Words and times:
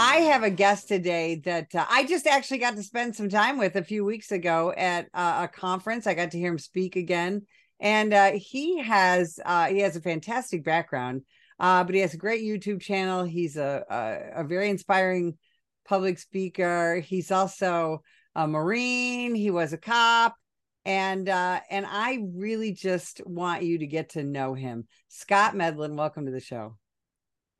I 0.00 0.18
have 0.18 0.44
a 0.44 0.50
guest 0.50 0.86
today 0.86 1.42
that 1.44 1.74
uh, 1.74 1.84
I 1.90 2.06
just 2.06 2.28
actually 2.28 2.58
got 2.58 2.76
to 2.76 2.84
spend 2.84 3.16
some 3.16 3.28
time 3.28 3.58
with 3.58 3.74
a 3.74 3.82
few 3.82 4.04
weeks 4.04 4.30
ago 4.30 4.72
at 4.76 5.08
uh, 5.12 5.40
a 5.42 5.48
conference. 5.48 6.06
I 6.06 6.14
got 6.14 6.30
to 6.30 6.38
hear 6.38 6.52
him 6.52 6.58
speak 6.60 6.94
again, 6.94 7.42
and 7.80 8.14
uh, 8.14 8.30
he 8.36 8.78
has 8.78 9.40
uh, 9.44 9.66
he 9.66 9.80
has 9.80 9.96
a 9.96 10.00
fantastic 10.00 10.62
background, 10.62 11.22
uh, 11.58 11.82
but 11.82 11.96
he 11.96 12.00
has 12.02 12.14
a 12.14 12.16
great 12.16 12.44
YouTube 12.44 12.80
channel. 12.80 13.24
He's 13.24 13.56
a, 13.56 13.84
a, 13.90 14.42
a 14.42 14.44
very 14.44 14.70
inspiring 14.70 15.36
public 15.84 16.20
speaker. 16.20 17.00
He's 17.00 17.32
also 17.32 18.04
a 18.36 18.46
Marine. 18.46 19.34
He 19.34 19.50
was 19.50 19.72
a 19.72 19.78
cop, 19.78 20.36
and 20.84 21.28
uh, 21.28 21.58
and 21.70 21.84
I 21.84 22.20
really 22.36 22.72
just 22.72 23.20
want 23.26 23.64
you 23.64 23.78
to 23.78 23.86
get 23.88 24.10
to 24.10 24.22
know 24.22 24.54
him. 24.54 24.86
Scott 25.08 25.56
Medlin, 25.56 25.96
welcome 25.96 26.26
to 26.26 26.30
the 26.30 26.38
show. 26.38 26.76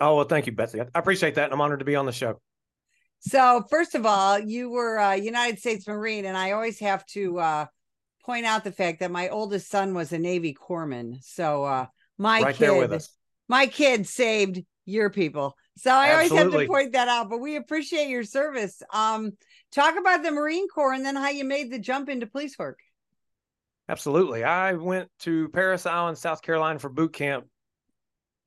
Oh, 0.01 0.16
well, 0.16 0.25
thank 0.25 0.47
you, 0.47 0.52
Betsy. 0.52 0.80
I 0.80 0.87
appreciate 0.95 1.34
that. 1.37 1.45
And 1.45 1.52
I'm 1.52 1.61
honored 1.61 1.80
to 1.80 1.84
be 1.84 1.97
on 1.97 2.07
the 2.07 2.12
show. 2.12 2.41
So, 3.20 3.65
first 3.69 3.95
of 3.95 4.07
all, 4.07 4.38
you 4.38 4.71
were 4.71 4.97
a 4.97 5.16
United 5.16 5.59
States 5.59 5.88
Marine, 5.88 6.24
and 6.24 6.37
I 6.37 6.52
always 6.52 6.79
have 6.79 7.05
to 7.07 7.38
uh, 7.41 7.66
point 8.24 8.47
out 8.47 8.62
the 8.62 8.71
fact 8.71 9.01
that 9.01 9.11
my 9.11 9.29
oldest 9.29 9.69
son 9.69 9.95
was 9.95 10.12
a 10.12 10.19
Navy 10.19 10.55
corpsman. 10.55 11.23
So, 11.23 11.65
uh, 11.65 11.87
my 12.16 12.43
right 12.43 12.55
kid, 12.55 13.02
my 13.48 13.66
kid 13.66 14.07
saved 14.07 14.62
your 14.84 15.11
people. 15.11 15.57
So 15.77 15.93
I 15.93 16.12
always 16.12 16.33
have 16.33 16.51
to 16.51 16.66
point 16.66 16.93
that 16.95 17.09
out. 17.09 17.30
But 17.30 17.38
we 17.38 17.57
appreciate 17.57 18.09
your 18.09 18.24
service. 18.24 18.83
Um, 18.93 19.33
talk 19.71 19.96
about 19.99 20.23
the 20.23 20.33
Marine 20.33 20.66
Corps 20.69 20.93
and 20.93 21.05
then 21.05 21.15
how 21.15 21.29
you 21.29 21.45
made 21.45 21.71
the 21.71 21.79
jump 21.79 22.09
into 22.09 22.27
police 22.27 22.59
work. 22.59 22.80
Absolutely. 23.88 24.45
I 24.45 24.73
went 24.73 25.09
to 25.21 25.49
Parris 25.51 25.87
Island, 25.87 26.19
South 26.19 26.43
Carolina 26.43 26.79
for 26.79 26.88
boot 26.88 27.12
camp 27.12 27.46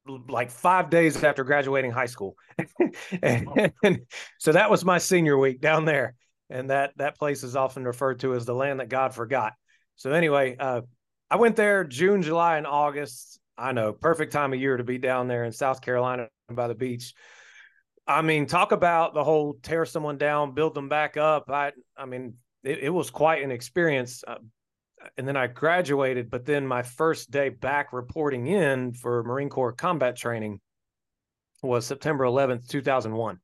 like 0.07 0.49
five 0.49 0.89
days 0.89 1.23
after 1.23 1.43
graduating 1.43 1.91
high 1.91 2.05
school. 2.07 2.35
and, 3.21 3.71
and, 3.83 4.01
so 4.39 4.51
that 4.51 4.69
was 4.69 4.83
my 4.83 4.97
senior 4.97 5.37
week 5.37 5.61
down 5.61 5.85
there. 5.85 6.15
And 6.49 6.69
that 6.69 6.91
that 6.97 7.17
place 7.17 7.43
is 7.43 7.55
often 7.55 7.85
referred 7.85 8.19
to 8.19 8.33
as 8.35 8.45
the 8.45 8.53
land 8.53 8.81
that 8.81 8.89
God 8.89 9.13
forgot. 9.13 9.53
So 9.95 10.11
anyway, 10.11 10.57
uh, 10.59 10.81
I 11.29 11.37
went 11.37 11.55
there 11.55 11.85
June, 11.85 12.21
July, 12.21 12.57
and 12.57 12.67
August. 12.67 13.39
I 13.57 13.71
know, 13.71 13.93
perfect 13.93 14.33
time 14.33 14.51
of 14.51 14.59
year 14.59 14.75
to 14.75 14.83
be 14.83 14.97
down 14.97 15.27
there 15.27 15.45
in 15.45 15.51
South 15.53 15.81
Carolina 15.81 16.27
by 16.49 16.67
the 16.67 16.75
beach. 16.75 17.13
I 18.07 18.21
mean, 18.21 18.47
talk 18.47 18.71
about 18.71 19.13
the 19.13 19.23
whole 19.23 19.53
tear 19.61 19.85
someone 19.85 20.17
down, 20.17 20.53
build 20.53 20.73
them 20.73 20.89
back 20.89 21.15
up. 21.15 21.49
I, 21.49 21.71
I 21.95 22.05
mean, 22.05 22.33
it, 22.63 22.79
it 22.79 22.89
was 22.89 23.09
quite 23.09 23.43
an 23.43 23.51
experience. 23.51 24.23
Uh, 24.27 24.35
and 25.17 25.27
then 25.27 25.37
I 25.37 25.47
graduated, 25.47 26.29
but 26.29 26.45
then 26.45 26.65
my 26.65 26.83
first 26.83 27.31
day 27.31 27.49
back 27.49 27.93
reporting 27.93 28.47
in 28.47 28.93
for 28.93 29.23
Marine 29.23 29.49
Corps 29.49 29.73
combat 29.73 30.15
training 30.15 30.59
was 31.63 31.85
September 31.85 32.23
11th, 32.23 32.67
2001. 32.67 33.39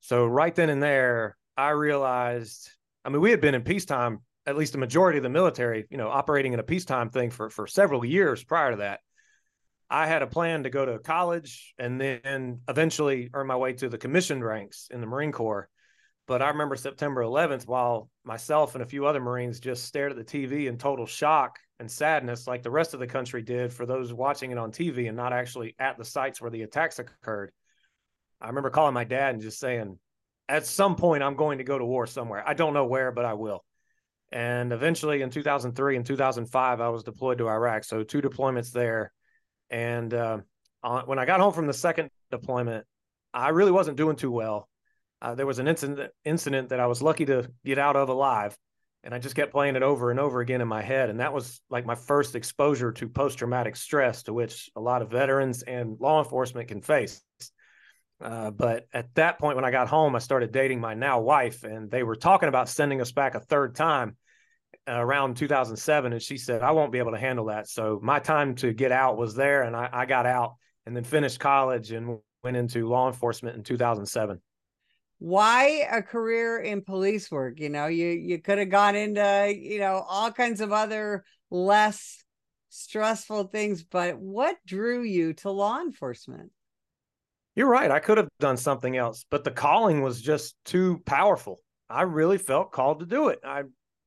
So 0.00 0.26
right 0.26 0.54
then 0.54 0.70
and 0.70 0.82
there, 0.82 1.36
I 1.56 1.70
realized, 1.70 2.70
I 3.04 3.08
mean, 3.08 3.20
we 3.20 3.30
had 3.30 3.40
been 3.40 3.54
in 3.54 3.62
peacetime, 3.62 4.20
at 4.46 4.56
least 4.56 4.72
the 4.72 4.78
majority 4.78 5.18
of 5.18 5.24
the 5.24 5.30
military, 5.30 5.86
you 5.90 5.96
know, 5.96 6.08
operating 6.08 6.52
in 6.52 6.60
a 6.60 6.64
peacetime 6.64 7.10
thing 7.10 7.30
for, 7.30 7.50
for 7.50 7.66
several 7.66 8.04
years 8.04 8.44
prior 8.44 8.72
to 8.72 8.76
that. 8.78 9.00
I 9.90 10.06
had 10.06 10.22
a 10.22 10.26
plan 10.26 10.64
to 10.64 10.70
go 10.70 10.84
to 10.84 10.98
college 10.98 11.74
and 11.78 12.00
then 12.00 12.60
eventually 12.68 13.30
earn 13.32 13.46
my 13.46 13.56
way 13.56 13.72
to 13.74 13.88
the 13.88 13.98
commissioned 13.98 14.44
ranks 14.44 14.88
in 14.90 15.00
the 15.00 15.06
Marine 15.06 15.32
Corps. 15.32 15.68
But 16.28 16.42
I 16.42 16.48
remember 16.48 16.76
September 16.76 17.22
11th, 17.22 17.66
while 17.66 18.10
myself 18.22 18.74
and 18.74 18.82
a 18.82 18.86
few 18.86 19.06
other 19.06 19.18
Marines 19.18 19.60
just 19.60 19.84
stared 19.86 20.12
at 20.12 20.18
the 20.18 20.24
TV 20.24 20.66
in 20.66 20.76
total 20.76 21.06
shock 21.06 21.58
and 21.80 21.90
sadness, 21.90 22.46
like 22.46 22.62
the 22.62 22.70
rest 22.70 22.92
of 22.92 23.00
the 23.00 23.06
country 23.06 23.40
did 23.40 23.72
for 23.72 23.86
those 23.86 24.12
watching 24.12 24.50
it 24.50 24.58
on 24.58 24.70
TV 24.70 25.08
and 25.08 25.16
not 25.16 25.32
actually 25.32 25.74
at 25.78 25.96
the 25.96 26.04
sites 26.04 26.38
where 26.38 26.50
the 26.50 26.62
attacks 26.62 26.98
occurred. 26.98 27.50
I 28.42 28.48
remember 28.48 28.68
calling 28.68 28.92
my 28.92 29.04
dad 29.04 29.34
and 29.34 29.42
just 29.42 29.58
saying, 29.58 29.98
at 30.50 30.66
some 30.66 30.96
point, 30.96 31.22
I'm 31.22 31.34
going 31.34 31.58
to 31.58 31.64
go 31.64 31.78
to 31.78 31.84
war 31.84 32.06
somewhere. 32.06 32.46
I 32.46 32.52
don't 32.52 32.74
know 32.74 32.84
where, 32.84 33.10
but 33.10 33.24
I 33.24 33.32
will. 33.32 33.64
And 34.30 34.70
eventually 34.70 35.22
in 35.22 35.30
2003 35.30 35.96
and 35.96 36.04
2005, 36.04 36.80
I 36.82 36.88
was 36.90 37.04
deployed 37.04 37.38
to 37.38 37.48
Iraq. 37.48 37.84
So 37.84 38.02
two 38.02 38.20
deployments 38.20 38.70
there. 38.70 39.12
And 39.70 40.12
uh, 40.12 40.40
when 41.06 41.18
I 41.18 41.24
got 41.24 41.40
home 41.40 41.54
from 41.54 41.66
the 41.66 41.72
second 41.72 42.10
deployment, 42.30 42.84
I 43.32 43.48
really 43.48 43.72
wasn't 43.72 43.96
doing 43.96 44.16
too 44.16 44.30
well 44.30 44.68
uh, 45.20 45.34
there 45.34 45.46
was 45.46 45.58
an 45.58 45.68
incident 45.68 46.12
incident 46.24 46.68
that 46.68 46.80
I 46.80 46.86
was 46.86 47.02
lucky 47.02 47.26
to 47.26 47.50
get 47.64 47.78
out 47.78 47.96
of 47.96 48.08
alive, 48.08 48.56
and 49.02 49.14
I 49.14 49.18
just 49.18 49.34
kept 49.34 49.52
playing 49.52 49.76
it 49.76 49.82
over 49.82 50.10
and 50.10 50.20
over 50.20 50.40
again 50.40 50.60
in 50.60 50.68
my 50.68 50.82
head, 50.82 51.10
and 51.10 51.20
that 51.20 51.32
was 51.32 51.60
like 51.70 51.86
my 51.86 51.94
first 51.94 52.34
exposure 52.36 52.92
to 52.92 53.08
post 53.08 53.38
traumatic 53.38 53.76
stress, 53.76 54.22
to 54.24 54.32
which 54.32 54.70
a 54.76 54.80
lot 54.80 55.02
of 55.02 55.10
veterans 55.10 55.62
and 55.62 55.96
law 55.98 56.22
enforcement 56.22 56.68
can 56.68 56.82
face. 56.82 57.20
Uh, 58.20 58.50
but 58.50 58.86
at 58.92 59.14
that 59.14 59.38
point, 59.38 59.56
when 59.56 59.64
I 59.64 59.70
got 59.70 59.88
home, 59.88 60.16
I 60.16 60.18
started 60.18 60.52
dating 60.52 60.80
my 60.80 60.94
now 60.94 61.20
wife, 61.20 61.64
and 61.64 61.90
they 61.90 62.02
were 62.02 62.16
talking 62.16 62.48
about 62.48 62.68
sending 62.68 63.00
us 63.00 63.12
back 63.12 63.34
a 63.34 63.40
third 63.40 63.74
time 63.74 64.16
uh, 64.88 65.00
around 65.00 65.36
2007. 65.36 66.12
And 66.12 66.22
she 66.22 66.36
said, 66.36 66.62
I 66.62 66.72
won't 66.72 66.90
be 66.90 66.98
able 66.98 67.12
to 67.12 67.18
handle 67.18 67.46
that. 67.46 67.68
So 67.68 68.00
my 68.02 68.18
time 68.18 68.56
to 68.56 68.72
get 68.72 68.90
out 68.90 69.16
was 69.16 69.36
there, 69.36 69.62
and 69.62 69.76
I, 69.76 69.88
I 69.92 70.06
got 70.06 70.26
out 70.26 70.54
and 70.84 70.96
then 70.96 71.04
finished 71.04 71.38
college 71.38 71.92
and 71.92 72.18
went 72.42 72.56
into 72.56 72.88
law 72.88 73.06
enforcement 73.06 73.56
in 73.56 73.62
2007 73.62 74.40
why 75.18 75.86
a 75.90 76.02
career 76.02 76.58
in 76.58 76.82
police 76.82 77.30
work? 77.30 77.58
You 77.58 77.68
know 77.68 77.86
you 77.86 78.08
you 78.08 78.40
could 78.40 78.58
have 78.58 78.70
gone 78.70 78.94
into 78.94 79.54
you 79.56 79.78
know 79.78 80.04
all 80.08 80.30
kinds 80.30 80.60
of 80.60 80.72
other 80.72 81.24
less 81.50 82.22
stressful 82.70 83.44
things 83.44 83.82
but 83.82 84.18
what 84.18 84.56
drew 84.66 85.02
you 85.02 85.32
to 85.34 85.50
law 85.50 85.80
enforcement? 85.80 86.52
You're 87.56 87.68
right 87.68 87.90
i 87.90 87.98
could 87.98 88.18
have 88.18 88.28
done 88.38 88.56
something 88.56 88.96
else 88.96 89.24
but 89.30 89.42
the 89.42 89.50
calling 89.50 90.02
was 90.02 90.20
just 90.20 90.54
too 90.64 91.02
powerful. 91.04 91.58
I 91.90 92.02
really 92.02 92.38
felt 92.38 92.70
called 92.70 93.00
to 93.00 93.06
do 93.06 93.28
it. 93.28 93.40
I 93.44 93.64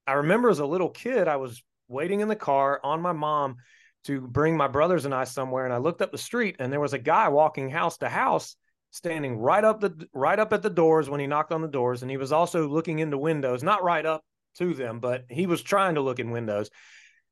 i 0.07 0.13
remember 0.13 0.49
as 0.49 0.59
a 0.59 0.66
little 0.66 0.89
kid 0.89 1.28
i 1.28 1.35
was 1.35 1.61
waiting 1.88 2.22
in 2.22 2.29
the 2.29 2.35
car 2.35 2.79
on 2.83 3.01
my 3.01 3.11
mom 3.11 3.57
to 4.05 4.22
bring 4.22 4.55
my 4.55 4.67
brothers 4.67 5.05
and 5.05 5.13
i 5.13 5.25
somewhere 5.25 5.66
and 5.66 5.73
i 5.73 5.78
looked 5.78 6.01
up 6.01 6.11
the 6.11 6.17
street 6.17 6.55
and 6.59 6.72
there 6.72 6.79
was 6.79 6.93
a 6.93 6.97
guy 6.97 7.28
walking 7.28 7.69
house 7.69 7.97
to 7.97 8.07
house 8.07 8.55
standing 8.91 9.38
right 9.38 9.63
up 9.63 9.79
the 9.79 10.07
right 10.13 10.38
up 10.38 10.53
at 10.53 10.62
the 10.62 10.69
doors 10.69 11.09
when 11.09 11.19
he 11.19 11.28
knocked 11.28 11.53
on 11.53 11.62
the 11.62 11.68
doors 11.68 12.02
and 12.02 12.12
he 12.12 12.18
was 12.18 12.31
also 12.31 12.68
looking 12.68 13.00
into 13.00 13.18
windows 13.18 13.63
not 13.63 13.84
right 13.84 14.06
up 14.06 14.24
to 14.56 14.74
them 14.74 15.00
but 15.00 15.24
he 15.29 15.47
was 15.47 15.62
trying 15.62 15.96
to 15.96 16.02
look 16.02 16.19
in 16.19 16.29
windows. 16.29 16.69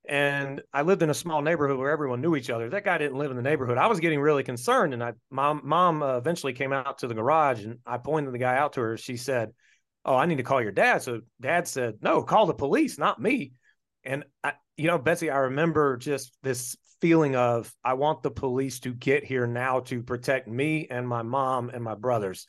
And 0.08 0.62
i 0.74 0.82
lived 0.82 1.04
in 1.04 1.10
a 1.10 1.14
small 1.14 1.42
neighborhood 1.42 1.78
where 1.78 1.92
everyone 1.92 2.22
knew 2.22 2.36
each 2.36 2.50
other. 2.50 2.70
That 2.70 2.86
guy 2.86 2.98
didn't 2.98 3.18
live 3.18 3.30
in 3.30 3.38
the 3.38 3.44
neighborhood. 3.44 3.78
I 3.78 3.88
was 3.88 4.00
getting 4.00 4.22
really 4.22 4.44
concerned 4.44 4.94
and 4.94 5.04
i 5.04 5.14
mom 5.30 5.62
mom 5.64 6.02
uh, 6.02 6.18
eventually 6.18 6.54
came 6.54 6.74
out 6.74 7.00
to 7.00 7.08
the 7.08 7.14
garage 7.14 7.64
and 7.66 7.80
i 7.86 7.98
pointed 7.98 8.34
the 8.34 8.40
guy 8.40 8.58
out 8.58 8.74
to 8.74 8.82
her. 8.82 8.98
She 8.98 9.18
said 9.18 9.52
oh 10.06 10.16
i 10.16 10.26
need 10.26 10.38
to 10.38 10.44
call 10.44 10.62
your 10.62 10.72
dad. 10.72 11.04
So 11.04 11.22
dad 11.42 11.68
said 11.68 11.96
no 12.02 12.24
call 12.24 12.46
the 12.46 12.54
police 12.54 12.98
not 12.98 13.22
me. 13.22 13.52
And 14.06 14.24
I, 14.44 14.54
you 14.78 14.88
know 14.88 14.98
betsy 14.98 15.30
i 15.30 15.38
remember 15.38 15.98
just 15.98 16.38
this 16.42 16.78
feeling 17.02 17.36
of 17.36 17.74
I 17.84 17.94
want 17.94 18.24
the 18.24 18.32
police 18.32 18.80
to 18.82 18.94
get 18.94 19.24
here 19.24 19.48
now 19.48 19.82
to 19.82 20.04
protect 20.04 20.48
me 20.48 20.88
and 20.90 21.08
my 21.08 21.22
mom 21.22 21.70
and 21.70 21.84
my 21.84 21.96
brothers. 21.96 22.48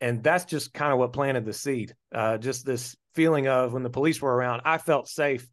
And 0.00 0.22
that's 0.22 0.44
just 0.44 0.74
kind 0.74 0.92
of 0.92 0.98
what 0.98 1.12
planted 1.12 1.44
the 1.44 1.52
seed. 1.52 1.94
Uh, 2.12 2.38
just 2.38 2.66
this 2.66 2.96
feeling 3.14 3.46
of 3.46 3.72
when 3.72 3.82
the 3.82 3.90
police 3.90 4.20
were 4.20 4.34
around, 4.34 4.62
I 4.64 4.78
felt 4.78 5.08
safe. 5.08 5.48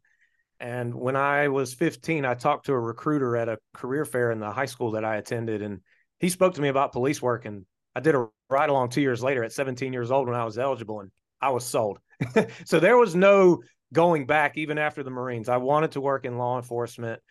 And 0.58 0.94
when 0.94 1.16
I 1.16 1.48
was 1.48 1.72
15, 1.72 2.24
I 2.24 2.34
talked 2.34 2.66
to 2.66 2.72
a 2.72 2.80
recruiter 2.80 3.36
at 3.36 3.48
a 3.48 3.58
career 3.72 4.04
fair 4.04 4.30
in 4.30 4.40
the 4.40 4.50
high 4.50 4.66
school 4.66 4.92
that 4.92 5.04
I 5.04 5.16
attended, 5.16 5.62
and 5.62 5.80
he 6.18 6.28
spoke 6.28 6.54
to 6.54 6.60
me 6.60 6.68
about 6.68 6.92
police 6.92 7.22
work. 7.22 7.46
And 7.46 7.64
I 7.96 8.00
did 8.00 8.14
a 8.14 8.26
ride 8.50 8.68
along 8.68 8.90
two 8.90 9.00
years 9.00 9.22
later 9.22 9.42
at 9.42 9.52
17 9.52 9.92
years 9.92 10.10
old 10.10 10.26
when 10.26 10.36
I 10.36 10.44
was 10.44 10.58
eligible, 10.58 11.00
and 11.00 11.10
I 11.40 11.50
was 11.50 11.64
sold. 11.64 11.98
so 12.66 12.78
there 12.78 12.98
was 12.98 13.14
no 13.14 13.62
going 13.92 14.26
back 14.26 14.58
even 14.58 14.78
after 14.78 15.02
the 15.02 15.10
Marines. 15.10 15.48
I 15.48 15.56
wanted 15.56 15.92
to 15.92 16.00
work 16.00 16.24
in 16.24 16.36
law 16.36 16.56
enforcement 16.56 17.22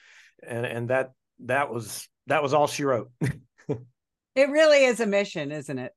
and 0.47 0.65
and 0.65 0.89
that 0.89 1.11
that 1.45 1.71
was 1.71 2.07
that 2.27 2.43
was 2.43 2.53
all 2.53 2.67
she 2.67 2.83
wrote. 2.83 3.11
it 4.35 4.49
really 4.49 4.85
is 4.85 4.99
a 4.99 5.05
mission, 5.05 5.51
isn't 5.51 5.79
it? 5.79 5.93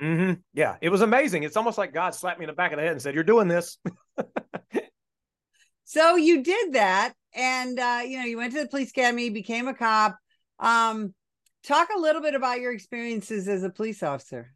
Mm-hmm. 0.00 0.40
Yeah, 0.52 0.76
it 0.80 0.90
was 0.90 1.00
amazing. 1.00 1.42
It's 1.42 1.56
almost 1.56 1.78
like 1.78 1.94
God 1.94 2.14
slapped 2.14 2.38
me 2.38 2.44
in 2.44 2.48
the 2.48 2.54
back 2.54 2.72
of 2.72 2.76
the 2.76 2.82
head 2.82 2.92
and 2.92 3.00
said, 3.00 3.14
"You're 3.14 3.24
doing 3.24 3.48
this." 3.48 3.78
so 5.84 6.16
you 6.16 6.42
did 6.42 6.74
that, 6.74 7.14
and 7.34 7.78
uh, 7.78 8.02
you 8.04 8.18
know, 8.18 8.24
you 8.24 8.36
went 8.36 8.52
to 8.52 8.62
the 8.62 8.68
police 8.68 8.90
academy, 8.90 9.30
became 9.30 9.68
a 9.68 9.74
cop. 9.74 10.18
Um, 10.58 11.14
talk 11.64 11.88
a 11.94 11.98
little 11.98 12.20
bit 12.20 12.34
about 12.34 12.60
your 12.60 12.72
experiences 12.72 13.48
as 13.48 13.62
a 13.62 13.70
police 13.70 14.02
officer. 14.02 14.52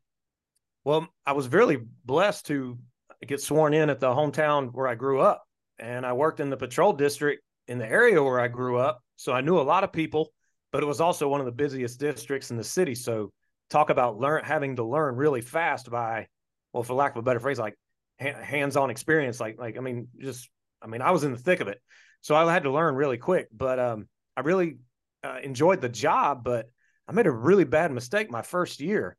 Well, 0.84 1.08
I 1.26 1.32
was 1.32 1.48
really 1.48 1.78
blessed 2.04 2.46
to 2.46 2.78
get 3.26 3.40
sworn 3.40 3.74
in 3.74 3.90
at 3.90 4.00
the 4.00 4.08
hometown 4.08 4.70
where 4.72 4.86
I 4.86 4.94
grew 4.94 5.20
up, 5.20 5.42
and 5.78 6.04
I 6.04 6.12
worked 6.12 6.40
in 6.40 6.50
the 6.50 6.56
patrol 6.56 6.92
district 6.92 7.42
in 7.66 7.78
the 7.78 7.86
area 7.86 8.22
where 8.22 8.40
I 8.40 8.48
grew 8.48 8.78
up. 8.78 9.02
So 9.20 9.34
I 9.34 9.42
knew 9.42 9.60
a 9.60 9.60
lot 9.60 9.84
of 9.84 9.92
people, 9.92 10.32
but 10.72 10.82
it 10.82 10.86
was 10.86 10.98
also 10.98 11.28
one 11.28 11.40
of 11.40 11.46
the 11.46 11.52
busiest 11.52 12.00
districts 12.00 12.50
in 12.50 12.56
the 12.56 12.64
city. 12.64 12.94
So 12.94 13.30
talk 13.68 13.90
about 13.90 14.18
learn 14.18 14.42
having 14.46 14.76
to 14.76 14.82
learn 14.82 15.14
really 15.14 15.42
fast 15.42 15.90
by, 15.90 16.26
well, 16.72 16.82
for 16.82 16.94
lack 16.94 17.10
of 17.10 17.18
a 17.18 17.22
better 17.22 17.38
phrase, 17.38 17.58
like 17.58 17.74
ha- 18.18 18.40
hands-on 18.42 18.88
experience. 18.88 19.38
Like, 19.38 19.58
like, 19.58 19.76
I 19.76 19.80
mean, 19.80 20.08
just, 20.18 20.48
I 20.80 20.86
mean, 20.86 21.02
I 21.02 21.10
was 21.10 21.22
in 21.22 21.32
the 21.32 21.38
thick 21.38 21.60
of 21.60 21.68
it. 21.68 21.82
So 22.22 22.34
I 22.34 22.50
had 22.50 22.62
to 22.62 22.72
learn 22.72 22.94
really 22.94 23.18
quick, 23.18 23.48
but 23.52 23.78
um, 23.78 24.08
I 24.38 24.40
really 24.40 24.78
uh, 25.22 25.36
enjoyed 25.42 25.82
the 25.82 25.90
job, 25.90 26.42
but 26.42 26.70
I 27.06 27.12
made 27.12 27.26
a 27.26 27.30
really 27.30 27.64
bad 27.64 27.92
mistake 27.92 28.30
my 28.30 28.40
first 28.40 28.80
year. 28.80 29.18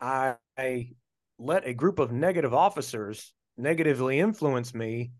I, 0.00 0.36
I 0.56 0.92
let 1.38 1.66
a 1.66 1.74
group 1.74 1.98
of 1.98 2.10
negative 2.10 2.54
officers 2.54 3.34
negatively 3.58 4.18
influence 4.18 4.72
me. 4.72 5.12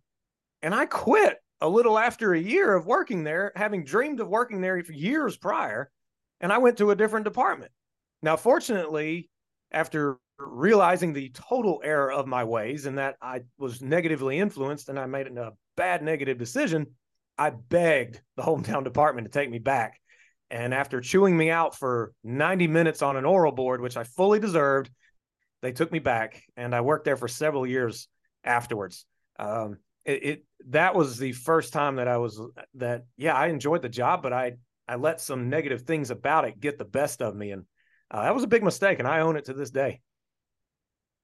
And 0.62 0.75
I 0.75 0.87
quit 0.87 1.37
a 1.62 1.69
little 1.69 1.97
after 1.97 2.35
a 2.35 2.41
year 2.41 2.75
of 2.75 2.87
working 2.87 3.23
there, 3.23 3.53
having 3.55 3.85
dreamed 3.85 4.19
of 4.19 4.29
working 4.29 4.61
there 4.61 4.82
for 4.82 4.93
years 4.93 5.37
prior. 5.37 5.91
And 6.41 6.53
I 6.53 6.59
went 6.59 6.79
to 6.79 6.91
a 6.91 6.97
different 6.97 7.25
department. 7.25 7.70
Now, 8.20 8.37
fortunately, 8.37 9.31
after 9.70 10.19
realizing 10.38 11.12
the 11.12 11.31
total 11.31 11.81
error 11.85 12.11
of 12.11 12.26
my 12.26 12.43
ways 12.43 12.87
and 12.87 12.99
that 12.99 13.14
I 13.23 13.43
was 13.59 13.81
negatively 13.81 14.41
influenced 14.41 14.88
and 14.88 14.99
I 14.99 15.06
made 15.06 15.29
a 15.29 15.53
bad 15.76 16.03
negative 16.03 16.37
decision, 16.37 16.88
I 17.38 17.50
begged 17.50 18.20
the 18.37 18.43
hometown 18.43 18.82
department 18.85 19.26
to 19.26 19.32
take 19.32 19.49
me 19.49 19.61
back. 19.61 20.00
And 20.50 20.75
after 20.75 21.00
chewing 21.00 21.37
me 21.37 21.49
out 21.49 21.79
for 21.79 22.12
90 22.25 22.67
minutes 22.67 23.03
on 23.03 23.17
an 23.17 23.25
oral 23.25 23.53
board, 23.53 23.81
which 23.81 23.97
I 23.97 24.03
fully 24.03 24.41
deserved, 24.41 24.91
they 25.62 25.70
took 25.70 25.93
me 25.93 26.00
back 26.00 26.43
and 26.56 26.75
I 26.75 26.81
worked 26.81 27.05
there 27.05 27.17
for 27.17 27.29
several 27.29 27.69
years 27.69 28.09
afterwards. 28.43 29.06
Um, 29.38 29.79
it, 30.05 30.25
it, 30.25 30.44
that 30.69 30.94
was 30.94 31.19
the 31.19 31.32
first 31.32 31.73
time 31.73 31.97
that 31.97 32.09
I 32.09 32.19
was 32.19 32.41
that 32.75 33.05
yeah 33.17 33.35
I 33.35 33.49
enjoyed 33.49 33.82
the 33.82 33.88
job, 33.88 34.23
but 34.23 34.32
I 34.32 34.53
I 34.88 34.97
let 34.97 35.20
some 35.20 35.49
negative 35.49 35.82
things 35.82 36.11
about 36.11 36.44
it 36.47 36.61
get 36.61 36.79
the 36.79 36.85
best 36.85 37.23
of 37.23 37.35
me, 37.35 37.50
and 37.50 37.64
uh, 38.11 38.23
that 38.23 38.35
was 38.35 38.44
a 38.44 38.49
big 38.49 38.62
mistake, 38.62 38.99
and 38.99 39.09
I 39.09 39.20
own 39.20 39.37
it 39.37 39.47
to 39.47 39.55
this 39.55 39.70
day. 39.70 40.00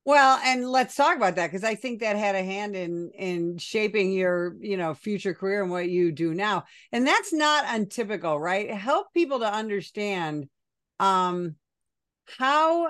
Well, 0.05 0.41
and 0.43 0.67
let's 0.67 0.95
talk 0.95 1.17
about 1.17 1.37
that 1.37 1.49
because 1.49 1.65
I 1.65 1.75
think 1.75 2.01
that 2.01 2.17
had 2.17 2.35
a 2.35 2.43
hand 2.43 2.75
in 2.75 3.11
in 3.11 3.59
shaping 3.59 4.11
your, 4.11 4.57
you 4.59 4.79
know, 4.79 4.95
future 4.95 5.35
career 5.35 5.61
and 5.63 5.71
what 5.71 5.91
you 5.91 6.13
do 6.13 6.33
now. 6.33 6.65
And 6.93 7.07
that's 7.07 7.31
not 7.33 7.67
untypical, 7.67 8.41
right? 8.41 8.71
Help 8.71 9.13
people 9.13 9.41
to 9.41 9.53
understand 9.53 10.49
um 10.99 11.57
how 12.39 12.89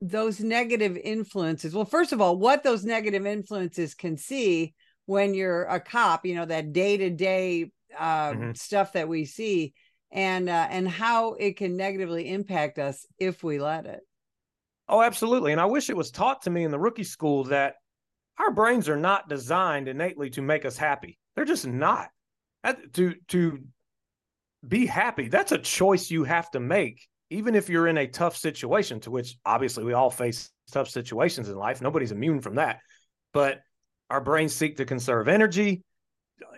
those 0.00 0.40
negative 0.40 0.96
influences. 0.96 1.74
Well, 1.74 1.84
first 1.84 2.12
of 2.12 2.20
all, 2.20 2.36
what 2.36 2.64
those 2.64 2.84
negative 2.84 3.24
influences 3.24 3.94
can 3.94 4.16
see 4.16 4.74
when 5.08 5.32
you're 5.32 5.62
a 5.62 5.80
cop, 5.80 6.26
you 6.26 6.34
know, 6.34 6.44
that 6.44 6.74
day-to-day 6.74 7.70
uh, 7.98 8.30
mm-hmm. 8.30 8.52
stuff 8.52 8.92
that 8.92 9.08
we 9.08 9.24
see 9.24 9.72
and 10.12 10.50
uh, 10.50 10.66
and 10.70 10.86
how 10.86 11.32
it 11.32 11.56
can 11.56 11.78
negatively 11.78 12.30
impact 12.30 12.78
us 12.78 13.06
if 13.18 13.42
we 13.42 13.58
let 13.58 13.86
it. 13.86 14.00
Oh, 14.86 15.00
absolutely. 15.00 15.52
And 15.52 15.60
I 15.62 15.64
wish 15.64 15.88
it 15.88 15.96
was 15.96 16.10
taught 16.10 16.42
to 16.42 16.50
me 16.50 16.62
in 16.62 16.70
the 16.70 16.78
rookie 16.78 17.04
school 17.04 17.44
that 17.44 17.76
our 18.38 18.52
brains 18.52 18.86
are 18.86 18.98
not 18.98 19.30
designed 19.30 19.88
innately 19.88 20.28
to 20.30 20.42
make 20.42 20.66
us 20.66 20.76
happy. 20.76 21.18
They're 21.34 21.46
just 21.46 21.66
not. 21.66 22.10
To 22.92 23.14
to 23.28 23.60
be 24.66 24.84
happy, 24.84 25.28
that's 25.28 25.52
a 25.52 25.58
choice 25.58 26.10
you 26.10 26.24
have 26.24 26.50
to 26.50 26.60
make, 26.60 27.08
even 27.30 27.54
if 27.54 27.70
you're 27.70 27.88
in 27.88 27.96
a 27.96 28.06
tough 28.06 28.36
situation, 28.36 29.00
to 29.00 29.10
which 29.10 29.38
obviously 29.46 29.84
we 29.84 29.94
all 29.94 30.10
face 30.10 30.50
tough 30.70 30.90
situations 30.90 31.48
in 31.48 31.56
life. 31.56 31.80
Nobody's 31.80 32.12
immune 32.12 32.42
from 32.42 32.56
that. 32.56 32.80
But 33.32 33.60
our 34.10 34.20
brains 34.20 34.54
seek 34.54 34.76
to 34.76 34.84
conserve 34.84 35.28
energy, 35.28 35.82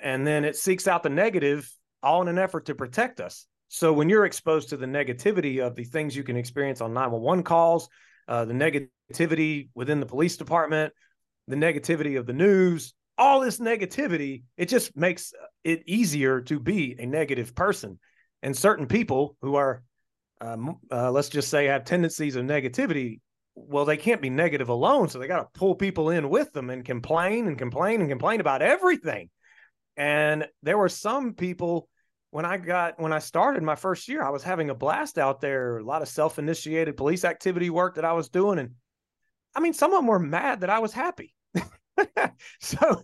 and 0.03 0.27
then 0.27 0.45
it 0.45 0.57
seeks 0.57 0.87
out 0.87 1.03
the 1.03 1.11
negative 1.11 1.71
all 2.03 2.23
in 2.23 2.29
an 2.29 2.39
effort 2.39 2.67
to 2.67 2.75
protect 2.75 3.21
us. 3.21 3.47
So 3.69 3.93
when 3.93 4.09
you're 4.09 4.25
exposed 4.25 4.71
to 4.71 4.77
the 4.77 4.87
negativity 4.87 5.65
of 5.65 5.77
the 5.77 5.85
things 5.85 6.17
you 6.17 6.25
can 6.25 6.37
experience 6.37 6.81
on 6.81 6.93
911 6.93 7.45
calls, 7.45 7.89
uh, 8.27 8.45
the 8.45 8.53
negativity 8.53 9.69
within 9.75 10.01
the 10.01 10.07
police 10.07 10.37
department, 10.37 10.93
the 11.47 11.57
negativity 11.57 12.19
of 12.19 12.27
the 12.27 12.33
news, 12.33 12.95
all 13.19 13.41
this 13.41 13.59
negativity, 13.59 14.43
it 14.57 14.69
just 14.69 14.97
makes 14.97 15.33
it 15.63 15.83
easier 15.87 16.41
to 16.41 16.59
be 16.59 16.97
a 16.99 17.07
negative 17.07 17.55
person. 17.55 17.99
And 18.43 18.57
certain 18.57 18.87
people 18.87 19.37
who 19.43 19.57
are, 19.57 19.83
um, 20.41 20.79
uh, 20.91 21.11
let's 21.11 21.29
just 21.29 21.49
say, 21.49 21.67
have 21.67 21.85
tendencies 21.85 22.37
of 22.37 22.47
negativity, 22.47 23.21
well, 23.55 23.85
they 23.85 23.97
can't 23.97 24.23
be 24.23 24.31
negative 24.31 24.69
alone. 24.69 25.09
So 25.09 25.19
they 25.19 25.27
got 25.27 25.41
to 25.41 25.59
pull 25.59 25.75
people 25.75 26.11
in 26.11 26.31
with 26.31 26.53
them 26.53 26.71
and 26.71 26.85
complain 26.85 27.47
and 27.47 27.59
complain 27.59 28.01
and 28.01 28.09
complain 28.09 28.41
about 28.41 28.63
everything. 28.63 29.31
And 29.97 30.47
there 30.63 30.79
were 30.79 30.89
some 30.89 31.35
people 31.35 31.89
when 32.31 32.45
I 32.45 32.57
got 32.57 33.01
when 33.01 33.13
I 33.13 33.19
started 33.19 33.63
my 33.63 33.75
first 33.75 34.09
year, 34.09 34.23
I 34.23 34.31
was 34.31 34.43
having 34.43 34.71
a 34.71 34.75
blast 34.75 35.19
out 35.19 35.41
there. 35.41 35.79
A 35.79 35.85
lot 35.85 36.03
of 36.03 36.09
self-initiated 36.09 36.97
police 36.97 37.25
activity 37.25 37.71
work 37.71 37.97
that 37.97 38.05
I 38.05 38.13
was 38.13 38.29
doing, 38.29 38.59
and 38.59 38.71
I 39.55 39.61
mean, 39.61 39.73
some 39.73 39.93
of 39.93 39.99
them 39.99 40.07
were 40.07 40.19
mad 40.19 40.61
that 40.61 40.71
I 40.71 40.79
was 40.79 40.93
happy. 40.93 41.35
so 42.61 43.03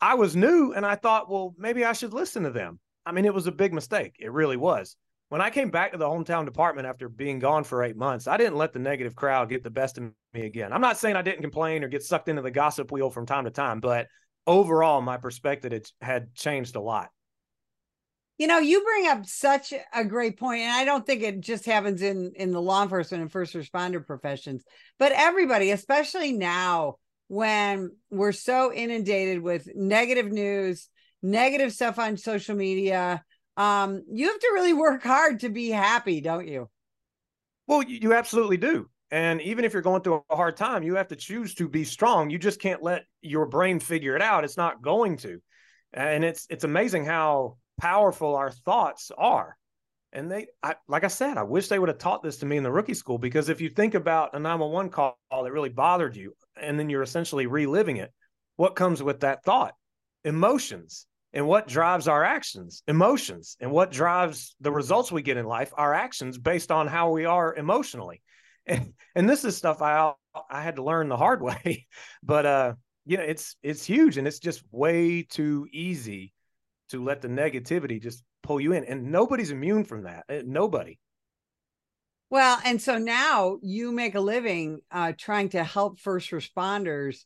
I 0.00 0.14
was 0.14 0.34
new, 0.34 0.72
and 0.72 0.86
I 0.86 0.94
thought, 0.94 1.30
well, 1.30 1.54
maybe 1.58 1.84
I 1.84 1.92
should 1.92 2.14
listen 2.14 2.44
to 2.44 2.50
them. 2.50 2.80
I 3.04 3.12
mean, 3.12 3.26
it 3.26 3.34
was 3.34 3.46
a 3.46 3.52
big 3.52 3.74
mistake. 3.74 4.16
It 4.18 4.32
really 4.32 4.56
was. 4.56 4.96
When 5.28 5.40
I 5.40 5.50
came 5.50 5.70
back 5.70 5.92
to 5.92 5.98
the 5.98 6.06
hometown 6.06 6.44
department 6.44 6.86
after 6.86 7.08
being 7.08 7.38
gone 7.38 7.64
for 7.64 7.82
eight 7.82 7.96
months, 7.96 8.26
I 8.26 8.36
didn't 8.36 8.56
let 8.56 8.72
the 8.72 8.78
negative 8.78 9.14
crowd 9.14 9.50
get 9.50 9.62
the 9.62 9.70
best 9.70 9.98
of 9.98 10.04
me 10.32 10.46
again. 10.46 10.72
I'm 10.72 10.80
not 10.80 10.98
saying 10.98 11.16
I 11.16 11.22
didn't 11.22 11.42
complain 11.42 11.84
or 11.84 11.88
get 11.88 12.02
sucked 12.02 12.28
into 12.28 12.42
the 12.42 12.50
gossip 12.50 12.90
wheel 12.90 13.10
from 13.10 13.26
time 13.26 13.44
to 13.44 13.50
time, 13.50 13.80
but 13.80 14.06
overall, 14.46 15.02
my 15.02 15.18
perspective 15.18 15.82
had 16.00 16.34
changed 16.34 16.76
a 16.76 16.80
lot 16.80 17.10
you 18.38 18.46
know 18.46 18.58
you 18.58 18.82
bring 18.82 19.08
up 19.08 19.26
such 19.26 19.74
a 19.92 20.04
great 20.04 20.38
point 20.38 20.62
and 20.62 20.72
i 20.72 20.84
don't 20.84 21.04
think 21.04 21.22
it 21.22 21.40
just 21.40 21.66
happens 21.66 22.00
in 22.00 22.32
in 22.36 22.52
the 22.52 22.62
law 22.62 22.82
enforcement 22.82 23.20
and 23.20 23.32
first 23.32 23.54
responder 23.54 24.04
professions 24.04 24.64
but 24.98 25.12
everybody 25.12 25.70
especially 25.72 26.32
now 26.32 26.94
when 27.26 27.90
we're 28.10 28.32
so 28.32 28.72
inundated 28.72 29.42
with 29.42 29.68
negative 29.74 30.30
news 30.30 30.88
negative 31.20 31.72
stuff 31.72 31.98
on 31.98 32.16
social 32.16 32.56
media 32.56 33.22
um 33.58 34.02
you 34.10 34.26
have 34.26 34.38
to 34.38 34.50
really 34.54 34.72
work 34.72 35.02
hard 35.02 35.40
to 35.40 35.50
be 35.50 35.68
happy 35.68 36.20
don't 36.20 36.48
you 36.48 36.68
well 37.66 37.82
you 37.82 38.14
absolutely 38.14 38.56
do 38.56 38.88
and 39.10 39.40
even 39.42 39.64
if 39.64 39.72
you're 39.72 39.82
going 39.82 40.02
through 40.02 40.22
a 40.30 40.36
hard 40.36 40.56
time 40.56 40.82
you 40.82 40.94
have 40.94 41.08
to 41.08 41.16
choose 41.16 41.54
to 41.54 41.68
be 41.68 41.84
strong 41.84 42.30
you 42.30 42.38
just 42.38 42.60
can't 42.60 42.82
let 42.82 43.04
your 43.20 43.44
brain 43.44 43.78
figure 43.78 44.16
it 44.16 44.22
out 44.22 44.44
it's 44.44 44.56
not 44.56 44.80
going 44.80 45.16
to 45.16 45.40
and 45.92 46.24
it's 46.24 46.46
it's 46.50 46.64
amazing 46.64 47.04
how 47.04 47.56
powerful 47.78 48.34
our 48.34 48.50
thoughts 48.50 49.10
are. 49.16 49.56
And 50.12 50.30
they, 50.30 50.48
I, 50.62 50.74
like 50.88 51.04
I 51.04 51.08
said, 51.08 51.36
I 51.36 51.42
wish 51.42 51.68
they 51.68 51.78
would 51.78 51.88
have 51.88 51.98
taught 51.98 52.22
this 52.22 52.38
to 52.38 52.46
me 52.46 52.56
in 52.56 52.62
the 52.62 52.72
rookie 52.72 52.94
school 52.94 53.18
because 53.18 53.48
if 53.48 53.60
you 53.60 53.68
think 53.68 53.94
about 53.94 54.34
a 54.34 54.38
911 54.38 54.90
call 54.90 55.16
that 55.30 55.52
really 55.52 55.68
bothered 55.68 56.16
you 56.16 56.34
and 56.60 56.78
then 56.78 56.88
you're 56.88 57.02
essentially 57.02 57.46
reliving 57.46 57.98
it, 57.98 58.12
what 58.56 58.74
comes 58.74 59.02
with 59.02 59.20
that 59.20 59.44
thought? 59.44 59.74
Emotions. 60.24 61.06
And 61.32 61.46
what 61.46 61.68
drives 61.68 62.08
our 62.08 62.24
actions? 62.24 62.82
Emotions. 62.88 63.56
And 63.60 63.70
what 63.70 63.90
drives 63.90 64.56
the 64.60 64.72
results 64.72 65.12
we 65.12 65.22
get 65.22 65.36
in 65.36 65.44
life? 65.44 65.72
Our 65.76 65.92
actions 65.92 66.38
based 66.38 66.70
on 66.70 66.86
how 66.86 67.10
we 67.10 67.26
are 67.26 67.54
emotionally. 67.54 68.22
And, 68.66 68.92
and 69.14 69.28
this 69.28 69.44
is 69.44 69.56
stuff 69.56 69.80
I 69.82 70.12
I 70.50 70.62
had 70.62 70.76
to 70.76 70.82
learn 70.82 71.08
the 71.08 71.16
hard 71.16 71.42
way, 71.42 71.86
but 72.22 72.46
uh, 72.46 72.74
you 73.06 73.16
know, 73.16 73.22
it's 73.22 73.56
it's 73.62 73.84
huge 73.84 74.18
and 74.18 74.26
it's 74.26 74.38
just 74.38 74.62
way 74.70 75.22
too 75.22 75.66
easy 75.72 76.32
to 76.90 77.02
let 77.02 77.22
the 77.22 77.28
negativity 77.28 78.00
just 78.00 78.22
pull 78.42 78.60
you 78.60 78.72
in. 78.72 78.84
And 78.84 79.10
nobody's 79.10 79.50
immune 79.50 79.84
from 79.84 80.04
that. 80.04 80.24
Eh, 80.28 80.42
nobody. 80.44 80.98
Well, 82.30 82.60
and 82.64 82.80
so 82.80 82.98
now 82.98 83.58
you 83.62 83.92
make 83.92 84.14
a 84.14 84.20
living 84.20 84.80
uh, 84.90 85.12
trying 85.16 85.48
to 85.50 85.64
help 85.64 85.98
first 85.98 86.30
responders 86.30 87.24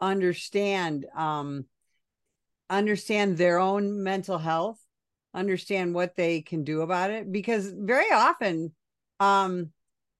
understand 0.00 1.06
um, 1.16 1.66
understand 2.76 3.36
their 3.36 3.58
own 3.58 4.02
mental 4.02 4.38
health, 4.38 4.78
understand 5.32 5.94
what 5.94 6.16
they 6.16 6.42
can 6.42 6.64
do 6.64 6.82
about 6.82 7.10
it. 7.10 7.30
Because 7.30 7.70
very 7.70 8.10
often, 8.12 8.72
um, 9.20 9.72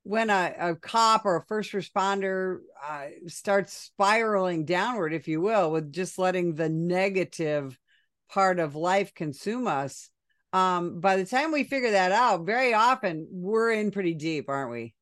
when 0.02 0.28
a, 0.28 0.54
a 0.58 0.76
cop 0.76 1.25
or 1.25 1.37
a 1.37 1.44
first 1.46 1.73
responder 1.73 2.58
uh, 2.87 3.06
starts 3.26 3.73
spiraling 3.73 4.64
downward, 4.64 5.14
if 5.14 5.28
you 5.28 5.40
will, 5.40 5.70
with 5.70 5.92
just 5.92 6.18
letting 6.18 6.54
the 6.54 6.68
negative 6.68 7.78
part 8.30 8.58
of 8.58 8.75
life 8.75 9.14
consume 9.14 9.66
us 9.66 10.11
um 10.54 11.00
by 11.00 11.16
the 11.16 11.26
time 11.26 11.52
we 11.52 11.64
figure 11.64 11.90
that 11.90 12.12
out 12.12 12.46
very 12.46 12.73
often 12.73 13.26
we're 13.30 13.70
in 13.70 13.90
pretty 13.90 14.14
deep 14.14 14.49
aren't 14.49 14.70
we 14.70 14.94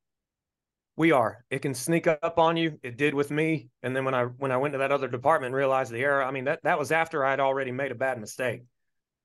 we 0.97 1.13
are. 1.13 1.45
It 1.51 1.61
can 1.61 1.75
sneak 1.75 2.07
up 2.07 2.39
on 2.39 2.57
you. 2.57 2.79
It 2.83 2.97
did 2.97 3.15
with 3.15 3.31
me. 3.31 3.69
And 3.83 3.97
then 3.97 4.05
when 4.05 4.15
i 4.15 4.25
when 4.25 4.53
i 4.53 4.57
went 4.57 4.73
to 4.73 4.79
that 4.79 4.93
other 4.93 5.09
department 5.09 5.49
and 5.49 5.57
realized 5.57 5.91
the 5.91 6.01
error 6.01 6.23
i 6.23 6.31
mean 6.31 6.45
that 6.45 6.61
that 6.65 6.79
was 6.79 6.93
after 6.93 7.25
i'd 7.25 7.41
already 7.41 7.73
made 7.73 7.93
a 7.93 7.97
bad 7.97 8.21
mistake. 8.21 8.63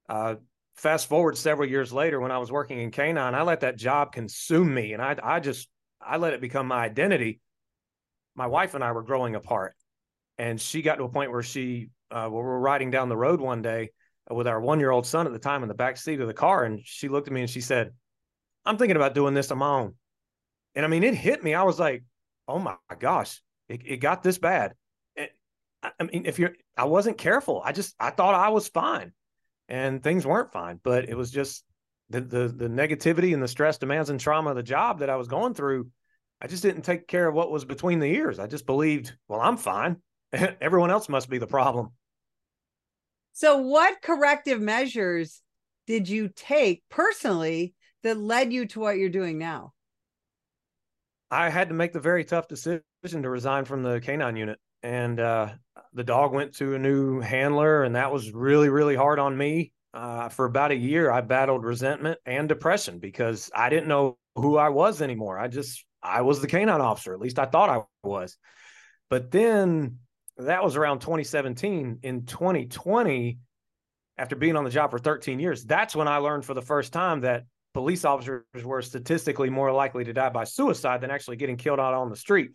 Uh 0.08 0.36
fast 0.76 1.10
forward 1.10 1.38
several 1.38 1.68
years 1.68 1.92
later 1.92 2.20
when 2.20 2.32
i 2.32 2.38
was 2.38 2.52
working 2.52 2.80
in 2.80 2.92
canine 2.92 3.34
i 3.34 3.42
let 3.42 3.62
that 3.62 3.78
job 3.78 4.12
consume 4.12 4.72
me 4.72 4.94
and 4.94 5.02
i 5.02 5.16
i 5.24 5.40
just 5.40 5.68
i 6.00 6.18
let 6.18 6.34
it 6.34 6.42
become 6.42 6.68
my 6.68 6.86
identity. 6.86 7.40
My 8.36 8.48
wife 8.48 8.74
and 8.76 8.84
i 8.84 8.92
were 8.92 9.04
growing 9.04 9.36
apart. 9.36 9.76
And 10.38 10.62
she 10.62 10.84
got 10.84 10.96
to 10.96 11.04
a 11.04 11.10
point 11.10 11.32
where 11.32 11.44
she 11.44 11.90
uh, 12.12 12.30
we 12.30 12.38
were 12.38 12.60
riding 12.60 12.92
down 12.92 13.10
the 13.10 13.18
road 13.18 13.42
one 13.42 13.62
day 13.62 13.90
with 14.30 14.48
our 14.48 14.62
one 14.62 14.80
year 14.80 14.92
old 14.92 15.06
son 15.06 15.28
at 15.28 15.34
the 15.34 15.40
time 15.40 15.64
in 15.64 15.68
the 15.68 15.76
back 15.76 15.98
seat 15.98 16.22
of 16.22 16.28
the 16.28 16.34
car. 16.34 16.64
And 16.64 16.80
she 16.86 17.10
looked 17.10 17.28
at 17.28 17.34
me 17.34 17.42
and 17.42 17.50
she 17.50 17.60
said, 17.60 17.92
I'm 18.66 18.78
thinking 18.78 18.96
about 18.96 19.16
doing 19.16 19.34
this 19.34 19.52
on 19.52 19.58
my 19.58 19.68
own. 19.68 19.96
And 20.77 20.86
I 20.86 20.88
mean, 20.88 21.03
it 21.03 21.15
hit 21.15 21.43
me. 21.43 21.53
I 21.53 21.63
was 21.63 21.79
like, 21.79 22.03
oh 22.48 22.60
my 22.60 22.75
gosh, 22.98 23.41
it, 23.67 23.81
it 23.84 23.98
got 23.98 24.24
this 24.24 24.38
bad. 24.38 24.75
It, 25.17 25.31
I 25.84 26.03
mean, 26.03 26.25
if 26.25 26.39
you're, 26.39 26.53
I 26.77 26.86
wasn't 26.86 27.17
careful. 27.17 27.62
I 27.65 27.74
just, 27.74 27.96
I 28.00 28.12
thought 28.12 28.36
I 28.36 28.50
was 28.50 28.69
fine 28.69 29.12
and 29.67 30.01
things 30.01 30.25
weren't 30.25 30.53
fine, 30.53 30.79
but 30.81 31.10
it 31.10 31.17
was 31.17 31.31
just 31.31 31.65
the, 32.10 32.22
the, 32.22 32.48
the 32.48 32.69
negativity 32.69 33.34
and 33.34 33.43
the 33.43 33.50
stress 33.50 33.77
demands 33.77 34.10
and 34.10 34.19
trauma 34.19 34.51
of 34.51 34.55
the 34.55 34.63
job 34.63 35.00
that 35.00 35.10
I 35.10 35.17
was 35.17 35.27
going 35.27 35.53
through 35.53 35.89
I 36.41 36.48
just 36.48 36.63
didn't 36.63 36.84
take 36.84 37.07
care 37.07 37.27
of 37.27 37.34
what 37.34 37.51
was 37.51 37.65
between 37.65 38.00
the 38.00 38.13
ears. 38.13 38.39
I 38.39 38.48
just 38.48 38.65
believed, 38.65 39.15
well, 39.27 39.41
I'm 39.41 39.57
fine. 39.57 39.98
Everyone 40.62 40.91
else 40.91 41.10
must 41.10 41.29
be 41.29 41.39
the 41.39 41.48
problem. 41.48 41.91
So, 43.34 43.57
what 43.57 44.01
corrective 44.01 44.62
measures 44.62 45.41
did 45.88 46.10
you 46.10 46.29
take 46.36 46.84
personally 46.89 47.74
that 48.03 48.17
led 48.17 48.53
you 48.53 48.65
to 48.67 48.79
what 48.79 48.98
you're 48.98 49.10
doing 49.10 49.38
now? 49.38 49.74
I 51.29 51.50
had 51.50 51.69
to 51.69 51.75
make 51.75 51.93
the 51.93 52.00
very 52.00 52.24
tough 52.24 52.48
decision 52.48 52.84
to 53.03 53.29
resign 53.29 53.65
from 53.65 53.84
the 53.84 54.00
canine 54.00 54.36
unit. 54.36 54.60
And 54.84 55.19
uh, 55.19 55.50
the 55.93 56.03
dog 56.03 56.34
went 56.34 56.55
to 56.55 56.75
a 56.75 56.79
new 56.79 57.19
handler, 57.19 57.84
and 57.84 57.96
that 57.96 58.12
was 58.12 58.31
really, 58.31 58.69
really 58.69 58.96
hard 58.96 59.19
on 59.19 59.38
me. 59.38 59.72
Uh, 59.93 60.29
for 60.29 60.46
about 60.46 60.72
a 60.72 60.75
year, 60.75 61.10
I 61.12 61.22
battled 61.22 61.65
resentment 61.65 62.19
and 62.25 62.48
depression 62.48 63.00
because 63.00 63.50
I 63.55 63.69
didn't 63.69 63.88
know 63.88 64.17
who 64.36 64.57
I 64.57 64.69
was 64.69 65.01
anymore. 65.01 65.39
I 65.39 65.48
just, 65.48 65.84
I 66.03 66.22
was 66.22 66.39
the 66.39 66.48
canine 66.48 66.81
officer. 66.81 67.13
At 67.13 67.19
least 67.19 67.39
I 67.39 67.46
thought 67.46 67.69
I 67.69 67.81
was. 68.07 68.38
But 69.10 69.31
then 69.31 69.98
that 70.38 70.63
was 70.63 70.75
around 70.75 71.00
2017. 71.00 72.00
In 72.03 72.25
2020, 72.25 73.39
after 74.17 74.36
being 74.36 74.55
on 74.55 74.63
the 74.63 74.69
job 74.69 74.91
for 74.91 75.00
13 75.00 75.39
years, 75.39 75.65
that's 75.65 75.96
when 75.96 76.07
I 76.07 76.17
learned 76.17 76.46
for 76.46 76.53
the 76.53 76.62
first 76.62 76.93
time 76.93 77.22
that 77.22 77.46
police 77.77 78.05
officers 78.05 78.43
were 78.63 78.81
statistically 78.81 79.51
more 79.51 79.72
likely 79.72 80.03
to 80.03 80.12
die 80.12 80.29
by 80.29 80.43
suicide 80.46 81.00
than 81.00 81.12
actually 81.12 81.38
getting 81.38 81.57
killed 81.57 81.79
out 81.79 81.93
on 81.93 82.10
the 82.10 82.15
street. 82.15 82.50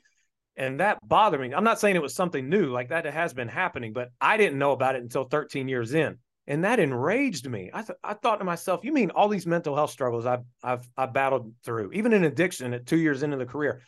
And 0.56 0.80
that 0.80 0.98
bothered 1.00 1.40
me. 1.40 1.54
I'm 1.54 1.62
not 1.62 1.78
saying 1.78 1.94
it 1.94 2.02
was 2.02 2.12
something 2.12 2.48
new, 2.48 2.72
like 2.72 2.88
that 2.88 3.04
has 3.04 3.32
been 3.32 3.46
happening, 3.46 3.92
but 3.92 4.08
I 4.20 4.36
didn't 4.36 4.58
know 4.58 4.72
about 4.72 4.96
it 4.96 5.02
until 5.02 5.22
13 5.22 5.68
years 5.68 5.94
in. 5.94 6.18
And 6.48 6.64
that 6.64 6.80
enraged 6.80 7.48
me. 7.48 7.70
I, 7.72 7.82
th- 7.82 7.98
I 8.02 8.14
thought 8.14 8.38
to 8.38 8.44
myself, 8.44 8.80
you 8.82 8.92
mean 8.92 9.10
all 9.10 9.28
these 9.28 9.46
mental 9.46 9.76
health 9.76 9.92
struggles 9.92 10.26
I've, 10.26 10.42
I've, 10.60 10.88
I've 10.96 11.12
battled 11.12 11.52
through, 11.64 11.92
even 11.92 12.12
in 12.12 12.24
addiction 12.24 12.74
at 12.74 12.86
two 12.86 12.98
years 12.98 13.22
into 13.22 13.36
the 13.36 13.46
career, 13.46 13.80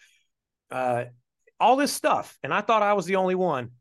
uh, 0.71 1.07
all 1.59 1.75
this 1.75 1.93
stuff. 1.93 2.39
And 2.45 2.55
I 2.55 2.61
thought 2.61 2.85
I 2.85 2.93
was 2.93 3.07
the 3.07 3.17
only 3.17 3.35
one. 3.35 3.73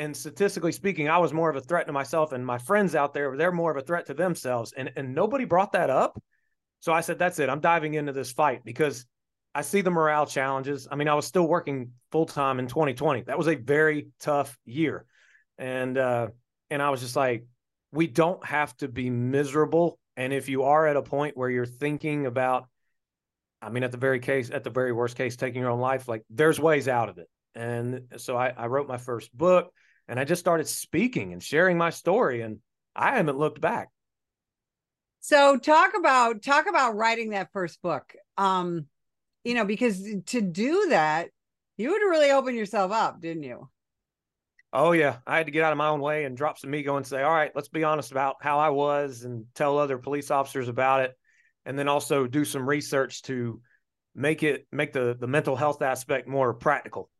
And 0.00 0.16
statistically 0.16 0.72
speaking, 0.72 1.08
I 1.08 1.18
was 1.18 1.32
more 1.32 1.50
of 1.50 1.54
a 1.54 1.60
threat 1.60 1.86
to 1.86 1.92
myself 1.92 2.32
and 2.32 2.44
my 2.44 2.58
friends 2.58 2.96
out 2.96 3.14
there, 3.14 3.36
they're 3.36 3.52
more 3.52 3.70
of 3.70 3.76
a 3.76 3.86
threat 3.86 4.06
to 4.06 4.14
themselves. 4.14 4.72
And, 4.76 4.90
and 4.96 5.14
nobody 5.14 5.44
brought 5.44 5.70
that 5.74 5.88
up. 5.88 6.20
So 6.80 6.92
I 6.92 7.00
said, 7.00 7.18
that's 7.18 7.38
it. 7.38 7.48
I'm 7.48 7.60
diving 7.60 7.94
into 7.94 8.12
this 8.12 8.32
fight 8.32 8.62
because 8.64 9.06
I 9.54 9.62
see 9.62 9.80
the 9.80 9.90
morale 9.90 10.26
challenges. 10.26 10.86
I 10.90 10.96
mean, 10.96 11.08
I 11.08 11.14
was 11.14 11.26
still 11.26 11.48
working 11.48 11.92
full 12.12 12.26
time 12.26 12.58
in 12.58 12.68
2020. 12.68 13.22
That 13.22 13.38
was 13.38 13.48
a 13.48 13.54
very 13.54 14.08
tough 14.20 14.56
year. 14.64 15.06
And, 15.58 15.96
uh, 15.96 16.28
and 16.70 16.82
I 16.82 16.90
was 16.90 17.00
just 17.00 17.16
like, 17.16 17.46
we 17.90 18.06
don't 18.06 18.44
have 18.44 18.76
to 18.78 18.88
be 18.88 19.08
miserable. 19.08 19.98
And 20.16 20.32
if 20.32 20.48
you 20.48 20.64
are 20.64 20.86
at 20.86 20.96
a 20.96 21.02
point 21.02 21.36
where 21.36 21.48
you're 21.48 21.66
thinking 21.66 22.26
about, 22.26 22.68
I 23.62 23.70
mean, 23.70 23.82
at 23.82 23.92
the 23.92 23.98
very 23.98 24.20
case, 24.20 24.50
at 24.50 24.64
the 24.64 24.70
very 24.70 24.92
worst 24.92 25.16
case, 25.16 25.36
taking 25.36 25.62
your 25.62 25.70
own 25.70 25.80
life, 25.80 26.06
like 26.06 26.22
there's 26.28 26.60
ways 26.60 26.88
out 26.88 27.08
of 27.08 27.18
it. 27.18 27.28
And 27.54 28.02
so 28.18 28.36
I, 28.36 28.50
I 28.50 28.66
wrote 28.66 28.86
my 28.86 28.98
first 28.98 29.34
book 29.36 29.72
and 30.08 30.20
I 30.20 30.24
just 30.24 30.40
started 30.40 30.68
speaking 30.68 31.32
and 31.32 31.42
sharing 31.42 31.78
my 31.78 31.90
story. 31.90 32.42
And 32.42 32.58
I 32.94 33.16
haven't 33.16 33.38
looked 33.38 33.60
back. 33.60 33.88
So 35.26 35.56
talk 35.56 35.94
about 35.98 36.40
talk 36.40 36.68
about 36.68 36.94
writing 36.94 37.30
that 37.30 37.50
first 37.52 37.82
book. 37.82 38.14
Um, 38.38 38.86
you 39.42 39.54
know, 39.54 39.64
because 39.64 40.00
to 40.26 40.40
do 40.40 40.86
that, 40.90 41.30
you 41.76 41.90
would 41.90 41.98
really 41.98 42.30
open 42.30 42.54
yourself 42.54 42.92
up, 42.92 43.20
didn't 43.20 43.42
you? 43.42 43.68
Oh 44.72 44.92
yeah, 44.92 45.16
I 45.26 45.38
had 45.38 45.46
to 45.46 45.52
get 45.52 45.64
out 45.64 45.72
of 45.72 45.78
my 45.78 45.88
own 45.88 46.00
way 46.00 46.26
and 46.26 46.36
drop 46.36 46.58
some 46.58 46.72
ego 46.72 46.96
and 46.96 47.04
say, 47.04 47.24
"All 47.24 47.34
right, 47.34 47.50
let's 47.56 47.66
be 47.66 47.82
honest 47.82 48.12
about 48.12 48.36
how 48.40 48.60
I 48.60 48.68
was 48.68 49.24
and 49.24 49.46
tell 49.56 49.78
other 49.78 49.98
police 49.98 50.30
officers 50.30 50.68
about 50.68 51.00
it." 51.00 51.18
And 51.64 51.76
then 51.76 51.88
also 51.88 52.28
do 52.28 52.44
some 52.44 52.68
research 52.68 53.22
to 53.22 53.60
make 54.14 54.44
it 54.44 54.68
make 54.70 54.92
the 54.92 55.16
the 55.18 55.26
mental 55.26 55.56
health 55.56 55.82
aspect 55.82 56.28
more 56.28 56.54
practical. 56.54 57.10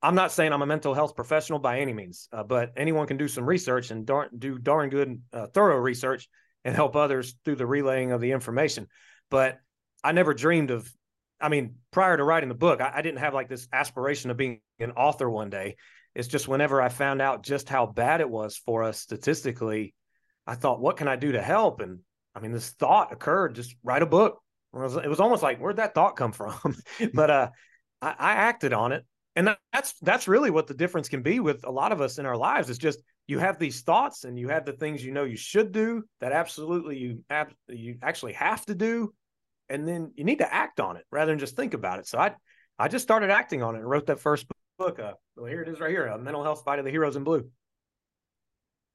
I'm 0.00 0.14
not 0.14 0.30
saying 0.30 0.52
I'm 0.52 0.62
a 0.62 0.66
mental 0.66 0.94
health 0.94 1.16
professional 1.16 1.58
by 1.58 1.80
any 1.80 1.92
means, 1.92 2.28
uh, 2.30 2.44
but 2.44 2.74
anyone 2.76 3.08
can 3.08 3.16
do 3.16 3.26
some 3.26 3.44
research 3.44 3.90
and 3.90 4.06
darn, 4.06 4.28
do 4.38 4.56
darn 4.56 4.88
good, 4.88 5.20
uh, 5.32 5.48
thorough 5.48 5.78
research 5.78 6.28
and 6.66 6.74
help 6.74 6.96
others 6.96 7.36
through 7.44 7.54
the 7.54 7.64
relaying 7.64 8.10
of 8.10 8.20
the 8.20 8.32
information. 8.32 8.88
But 9.30 9.58
I 10.02 10.10
never 10.10 10.34
dreamed 10.34 10.72
of, 10.72 10.92
I 11.40 11.48
mean, 11.48 11.76
prior 11.92 12.16
to 12.16 12.24
writing 12.24 12.48
the 12.48 12.56
book, 12.56 12.80
I, 12.80 12.90
I 12.96 13.02
didn't 13.02 13.20
have 13.20 13.34
like 13.34 13.48
this 13.48 13.68
aspiration 13.72 14.32
of 14.32 14.36
being 14.36 14.60
an 14.80 14.90
author 14.90 15.30
one 15.30 15.48
day. 15.48 15.76
It's 16.12 16.26
just 16.26 16.48
whenever 16.48 16.82
I 16.82 16.88
found 16.88 17.22
out 17.22 17.44
just 17.44 17.68
how 17.68 17.86
bad 17.86 18.20
it 18.20 18.28
was 18.28 18.56
for 18.56 18.82
us 18.82 18.98
statistically, 18.98 19.94
I 20.44 20.56
thought, 20.56 20.80
what 20.80 20.96
can 20.96 21.06
I 21.06 21.14
do 21.14 21.32
to 21.32 21.40
help? 21.40 21.80
And 21.80 22.00
I 22.34 22.40
mean, 22.40 22.50
this 22.50 22.70
thought 22.70 23.12
occurred 23.12 23.54
just 23.54 23.76
write 23.84 24.02
a 24.02 24.06
book. 24.06 24.42
It 24.74 24.78
was, 24.78 24.96
it 24.96 25.08
was 25.08 25.20
almost 25.20 25.44
like, 25.44 25.60
where'd 25.60 25.76
that 25.76 25.94
thought 25.94 26.16
come 26.16 26.32
from? 26.32 26.76
but 27.14 27.30
uh, 27.30 27.48
I, 28.02 28.08
I 28.18 28.32
acted 28.32 28.72
on 28.72 28.90
it. 28.90 29.06
And 29.36 29.54
that's 29.72 29.94
that's 30.00 30.26
really 30.26 30.50
what 30.50 30.66
the 30.66 30.74
difference 30.74 31.08
can 31.08 31.22
be 31.22 31.40
with 31.40 31.64
a 31.64 31.70
lot 31.70 31.92
of 31.92 32.00
us 32.00 32.18
in 32.18 32.26
our 32.26 32.36
lives. 32.36 32.70
It's 32.70 32.78
just 32.78 33.00
you 33.26 33.38
have 33.38 33.58
these 33.58 33.82
thoughts 33.82 34.24
and 34.24 34.38
you 34.38 34.48
have 34.48 34.64
the 34.64 34.72
things 34.72 35.04
you 35.04 35.12
know 35.12 35.24
you 35.24 35.36
should 35.36 35.72
do 35.72 36.04
that 36.20 36.32
absolutely 36.32 36.98
you 36.98 37.24
ab- 37.28 37.54
you 37.68 37.96
actually 38.02 38.32
have 38.32 38.64
to 38.66 38.74
do 38.74 39.12
and 39.68 39.86
then 39.86 40.12
you 40.14 40.24
need 40.24 40.38
to 40.38 40.54
act 40.54 40.80
on 40.80 40.96
it 40.96 41.04
rather 41.10 41.32
than 41.32 41.38
just 41.38 41.56
think 41.56 41.74
about 41.74 41.98
it 41.98 42.06
so 42.06 42.18
i 42.18 42.32
i 42.78 42.88
just 42.88 43.02
started 43.02 43.30
acting 43.30 43.62
on 43.62 43.74
it 43.74 43.78
and 43.78 43.88
wrote 43.88 44.06
that 44.06 44.20
first 44.20 44.46
book 44.78 44.98
uh, 44.98 45.12
well 45.36 45.46
here 45.46 45.62
it 45.62 45.68
is 45.68 45.80
right 45.80 45.90
here 45.90 46.06
a 46.06 46.18
mental 46.18 46.42
health 46.42 46.62
fight 46.64 46.78
of 46.78 46.84
the 46.84 46.90
heroes 46.90 47.16
in 47.16 47.24
blue 47.24 47.48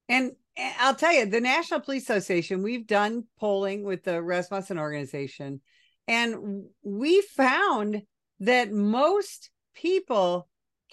and 0.08 0.32
i'll 0.80 0.96
tell 0.96 1.14
you 1.14 1.26
the 1.26 1.42
national 1.42 1.80
police 1.80 2.04
association 2.04 2.64
we've 2.64 2.88
done 2.88 3.24
polling 3.40 3.84
with 3.84 4.04
the 4.04 4.22
rasmussen 4.22 4.80
organization 4.80 5.62
and 6.08 6.66
we 6.84 7.22
found 7.22 8.02
that 8.40 8.72
most 8.72 9.50
people 9.74 10.48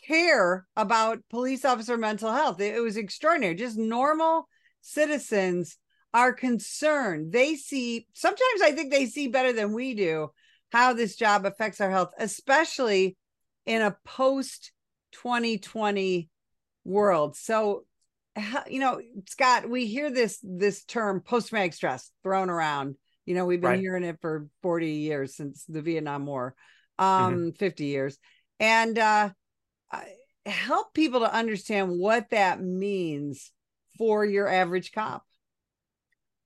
care 0.06 0.66
about 0.76 1.20
police 1.30 1.64
officer 1.64 1.96
mental 1.96 2.32
health. 2.32 2.60
It, 2.60 2.80
was 2.82 2.96
extraordinary. 2.96 3.54
Just 3.54 3.76
normal 3.76 4.48
citizens 4.80 5.76
are 6.14 6.32
concerned. 6.32 7.32
They 7.32 7.54
see, 7.54 8.06
sometimes 8.14 8.62
I 8.62 8.72
think 8.72 8.90
they 8.90 9.06
see 9.06 9.28
better 9.28 9.52
than 9.52 9.72
we 9.72 9.94
do 9.94 10.30
how 10.70 10.92
this 10.92 11.16
job 11.16 11.46
affects 11.46 11.80
our 11.80 11.90
health, 11.90 12.12
especially 12.18 13.16
in 13.66 13.82
a 13.82 13.96
post 14.04 14.72
2020 15.12 16.28
world. 16.84 17.36
So, 17.36 17.84
you 18.68 18.80
know, 18.80 19.00
Scott, 19.26 19.68
we 19.68 19.86
hear 19.86 20.10
this 20.10 20.38
this 20.42 20.84
term 20.84 21.20
post 21.20 21.48
traumatic 21.48 21.74
stress 21.74 22.10
thrown 22.22 22.50
around. 22.50 22.96
You 23.26 23.34
know, 23.34 23.44
we've 23.44 23.60
been 23.60 23.70
right. 23.70 23.80
hearing 23.80 24.04
it 24.04 24.18
for 24.20 24.48
40 24.62 24.90
years 24.90 25.36
since 25.36 25.64
the 25.64 25.82
Vietnam 25.82 26.24
War, 26.24 26.54
um, 26.98 27.34
mm-hmm. 27.34 27.50
50 27.50 27.84
years. 27.84 28.18
And 28.60 28.98
uh 28.98 29.30
help 30.46 30.94
people 30.94 31.20
to 31.20 31.32
understand 31.32 31.90
what 31.98 32.30
that 32.30 32.60
means 32.60 33.52
for 33.98 34.24
your 34.24 34.48
average 34.48 34.92
cop. 34.92 35.22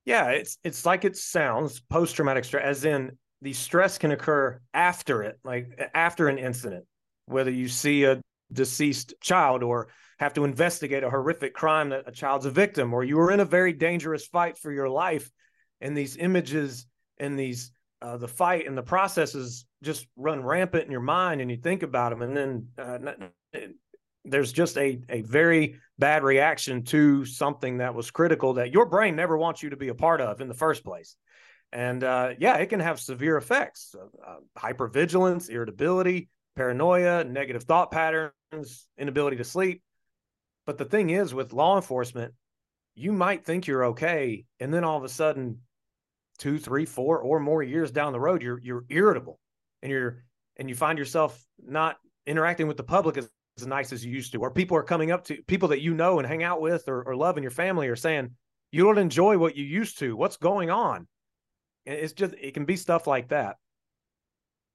Yeah, 0.04 0.30
it's 0.30 0.58
it's 0.64 0.84
like 0.84 1.04
it 1.04 1.16
sounds 1.16 1.80
post 1.80 2.16
traumatic 2.16 2.44
stress, 2.44 2.64
as 2.64 2.84
in 2.84 3.16
the 3.40 3.52
stress 3.52 3.98
can 3.98 4.10
occur 4.10 4.60
after 4.74 5.22
it, 5.22 5.38
like 5.44 5.90
after 5.94 6.28
an 6.28 6.38
incident, 6.38 6.84
whether 7.26 7.50
you 7.50 7.68
see 7.68 8.04
a 8.04 8.20
deceased 8.52 9.14
child 9.20 9.62
or 9.62 9.88
have 10.18 10.34
to 10.34 10.44
investigate 10.44 11.04
a 11.04 11.10
horrific 11.10 11.54
crime 11.54 11.90
that 11.90 12.08
a 12.08 12.12
child's 12.12 12.46
a 12.46 12.50
victim, 12.50 12.92
or 12.92 13.04
you 13.04 13.16
were 13.16 13.30
in 13.30 13.40
a 13.40 13.44
very 13.44 13.72
dangerous 13.72 14.26
fight 14.26 14.58
for 14.58 14.72
your 14.72 14.88
life, 14.88 15.30
and 15.80 15.96
these 15.96 16.16
images 16.16 16.86
and 17.18 17.38
these 17.38 17.72
uh, 18.00 18.16
the 18.16 18.28
fight 18.28 18.66
and 18.66 18.76
the 18.76 18.82
processes 18.82 19.64
just 19.82 20.06
run 20.16 20.42
rampant 20.42 20.84
in 20.84 20.90
your 20.90 21.00
mind 21.00 21.40
and 21.40 21.50
you 21.50 21.56
think 21.56 21.82
about 21.82 22.10
them 22.10 22.22
and 22.22 22.36
then 22.36 22.68
uh, 22.78 23.58
there's 24.24 24.52
just 24.52 24.78
a, 24.78 25.00
a 25.08 25.22
very 25.22 25.76
bad 25.98 26.22
reaction 26.22 26.84
to 26.84 27.24
something 27.24 27.78
that 27.78 27.94
was 27.94 28.10
critical 28.10 28.54
that 28.54 28.72
your 28.72 28.86
brain 28.86 29.16
never 29.16 29.36
wants 29.36 29.62
you 29.62 29.70
to 29.70 29.76
be 29.76 29.88
a 29.88 29.94
part 29.94 30.20
of 30.20 30.40
in 30.40 30.48
the 30.48 30.54
first 30.54 30.84
place. 30.84 31.16
And 31.72 32.04
uh, 32.04 32.34
yeah 32.38 32.56
it 32.56 32.66
can 32.66 32.80
have 32.80 33.00
severe 33.00 33.36
effects 33.36 33.94
uh, 34.26 34.36
hypervigilance 34.58 35.48
irritability 35.48 36.28
paranoia 36.54 37.24
negative 37.24 37.64
thought 37.64 37.90
patterns 37.90 38.86
inability 38.98 39.38
to 39.38 39.44
sleep. 39.44 39.82
But 40.66 40.78
the 40.78 40.84
thing 40.84 41.10
is 41.10 41.34
with 41.34 41.52
law 41.52 41.76
enforcement 41.76 42.34
you 42.94 43.12
might 43.12 43.44
think 43.44 43.66
you're 43.66 43.86
okay 43.86 44.44
and 44.60 44.72
then 44.72 44.84
all 44.84 44.98
of 44.98 45.04
a 45.04 45.08
sudden 45.08 45.58
two 46.38 46.58
three 46.58 46.84
four 46.84 47.20
or 47.20 47.40
more 47.40 47.62
years 47.62 47.90
down 47.90 48.12
the 48.12 48.20
road 48.20 48.42
you're 48.42 48.60
you're 48.60 48.84
irritable 48.88 49.38
and 49.82 49.90
you're 49.90 50.24
and 50.56 50.68
you 50.68 50.74
find 50.74 50.98
yourself 50.98 51.44
not 51.64 51.96
interacting 52.26 52.66
with 52.66 52.76
the 52.76 52.82
public 52.82 53.16
as, 53.16 53.28
as 53.58 53.66
nice 53.66 53.92
as 53.92 54.04
you 54.04 54.12
used 54.12 54.32
to, 54.32 54.38
or 54.38 54.50
people 54.50 54.76
are 54.76 54.82
coming 54.82 55.10
up 55.10 55.24
to 55.24 55.42
people 55.46 55.68
that 55.68 55.80
you 55.80 55.94
know 55.94 56.18
and 56.18 56.28
hang 56.28 56.42
out 56.42 56.60
with 56.60 56.88
or, 56.88 57.02
or 57.02 57.16
love 57.16 57.36
in 57.36 57.42
your 57.42 57.50
family 57.50 57.88
are 57.88 57.96
saying, 57.96 58.30
you 58.70 58.84
don't 58.84 58.98
enjoy 58.98 59.36
what 59.38 59.56
you 59.56 59.64
used 59.64 59.98
to. 59.98 60.16
What's 60.16 60.36
going 60.36 60.70
on? 60.70 61.06
It's 61.84 62.12
just, 62.12 62.34
it 62.40 62.54
can 62.54 62.64
be 62.64 62.76
stuff 62.76 63.06
like 63.06 63.28
that. 63.28 63.56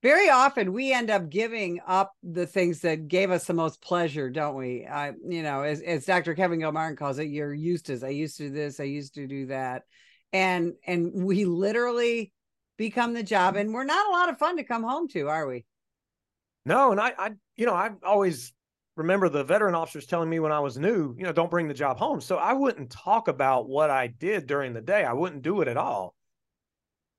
Very 0.04 0.30
often 0.30 0.74
we 0.74 0.94
end 0.94 1.10
up 1.10 1.30
giving 1.30 1.80
up 1.88 2.14
the 2.22 2.46
things 2.46 2.82
that 2.82 3.08
gave 3.08 3.32
us 3.32 3.46
the 3.46 3.54
most 3.54 3.82
pleasure, 3.82 4.30
don't 4.30 4.56
we? 4.56 4.86
I, 4.86 5.14
you 5.28 5.42
know, 5.42 5.64
as, 5.64 5.82
as 5.82 6.06
Dr. 6.06 6.36
Kevin 6.36 6.60
Gilmartin 6.60 6.98
calls 6.98 7.18
it, 7.18 7.30
you're 7.30 7.54
used 7.54 7.88
to, 7.88 8.00
I 8.06 8.10
used 8.10 8.38
to 8.38 8.50
do 8.50 8.54
this, 8.54 8.80
I 8.80 8.84
used 8.84 9.16
to 9.16 9.26
do 9.26 9.48
that. 9.48 9.84
And, 10.34 10.74
and 10.86 11.12
we 11.14 11.46
literally 11.46 12.32
become 12.78 13.14
the 13.14 13.24
job 13.24 13.56
and 13.56 13.74
we're 13.74 13.84
not 13.84 14.08
a 14.08 14.12
lot 14.12 14.30
of 14.30 14.38
fun 14.38 14.58
to 14.58 14.64
come 14.64 14.84
home 14.84 15.08
to, 15.10 15.28
are 15.28 15.48
we? 15.48 15.66
No, 16.66 16.92
and 16.92 17.00
I, 17.00 17.14
I, 17.18 17.32
you 17.56 17.66
know, 17.66 17.74
I 17.74 17.92
always 18.04 18.54
remember 18.96 19.30
the 19.30 19.44
veteran 19.44 19.76
officers 19.76 20.06
telling 20.06 20.30
me 20.30 20.40
when 20.40 20.52
I 20.52 20.60
was 20.60 20.78
new, 20.78 21.16
you 21.18 21.24
know, 21.24 21.32
don't 21.32 21.52
bring 21.52 21.68
the 21.68 21.74
job 21.74 21.98
home. 21.98 22.20
So 22.20 22.38
I 22.38 22.54
wouldn't 22.54 22.90
talk 22.90 23.28
about 23.28 23.70
what 23.70 23.90
I 23.90 24.08
did 24.08 24.48
during 24.48 24.74
the 24.74 24.82
day. 24.82 25.06
I 25.06 25.14
wouldn't 25.14 25.44
do 25.44 25.62
it 25.62 25.68
at 25.68 25.78
all. 25.78 26.16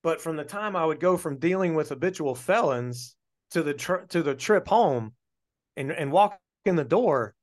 But 0.03 0.21
from 0.21 0.37
the 0.37 0.45
time 0.45 0.77
I 0.77 0.85
would 0.85 1.01
go 1.01 1.17
from 1.17 1.39
dealing 1.39 1.75
with 1.75 1.89
habitual 1.89 2.35
felons 2.35 3.17
to 3.51 3.63
the 3.63 3.75
tri- 3.75 4.05
to 4.11 4.23
the 4.23 4.35
trip 4.35 4.69
home 4.69 5.15
and 5.77 5.91
and 5.91 6.13
walk 6.13 6.39
in 6.65 6.77
the 6.77 6.85
door, 6.85 7.35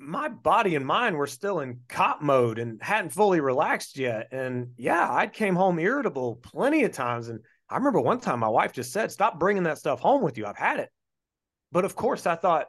my 0.00 0.28
body 0.28 0.76
and 0.76 0.86
mind 0.86 1.14
were 1.14 1.26
still 1.26 1.60
in 1.60 1.80
cop 1.88 2.22
mode 2.22 2.58
and 2.58 2.82
hadn't 2.82 3.10
fully 3.10 3.40
relaxed 3.40 3.98
yet. 3.98 4.28
And 4.32 4.70
yeah, 4.78 5.06
I 5.10 5.26
came 5.26 5.54
home 5.54 5.78
irritable 5.78 6.36
plenty 6.36 6.84
of 6.84 6.92
times. 6.92 7.28
And 7.28 7.40
I 7.68 7.76
remember 7.76 8.00
one 8.00 8.18
time 8.18 8.40
my 8.40 8.48
wife 8.48 8.72
just 8.72 8.92
said, 8.92 9.12
"Stop 9.12 9.38
bringing 9.38 9.64
that 9.64 9.78
stuff 9.78 10.00
home 10.00 10.22
with 10.22 10.38
you. 10.38 10.46
I've 10.46 10.56
had 10.56 10.80
it." 10.80 10.90
But 11.70 11.84
of 11.84 11.94
course, 11.94 12.26
I 12.26 12.34
thought, 12.34 12.68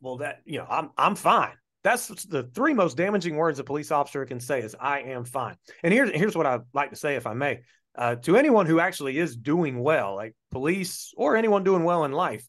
well, 0.00 0.18
that 0.18 0.40
you 0.44 0.58
know, 0.58 0.66
I'm 0.70 0.90
I'm 0.96 1.16
fine. 1.16 1.54
That's 1.82 2.06
the 2.24 2.44
three 2.44 2.72
most 2.72 2.96
damaging 2.96 3.36
words 3.36 3.58
a 3.58 3.64
police 3.64 3.90
officer 3.90 4.24
can 4.24 4.38
say 4.38 4.60
is 4.60 4.76
"I 4.78 5.00
am 5.00 5.24
fine." 5.24 5.56
And 5.82 5.92
here's 5.92 6.10
here's 6.12 6.36
what 6.36 6.46
I'd 6.46 6.60
like 6.72 6.90
to 6.90 6.96
say, 6.96 7.16
if 7.16 7.26
I 7.26 7.34
may, 7.34 7.62
uh, 7.96 8.14
to 8.16 8.36
anyone 8.36 8.66
who 8.66 8.78
actually 8.78 9.18
is 9.18 9.36
doing 9.36 9.80
well, 9.80 10.14
like 10.14 10.36
police 10.52 11.12
or 11.16 11.36
anyone 11.36 11.64
doing 11.64 11.82
well 11.82 12.04
in 12.04 12.12
life. 12.12 12.46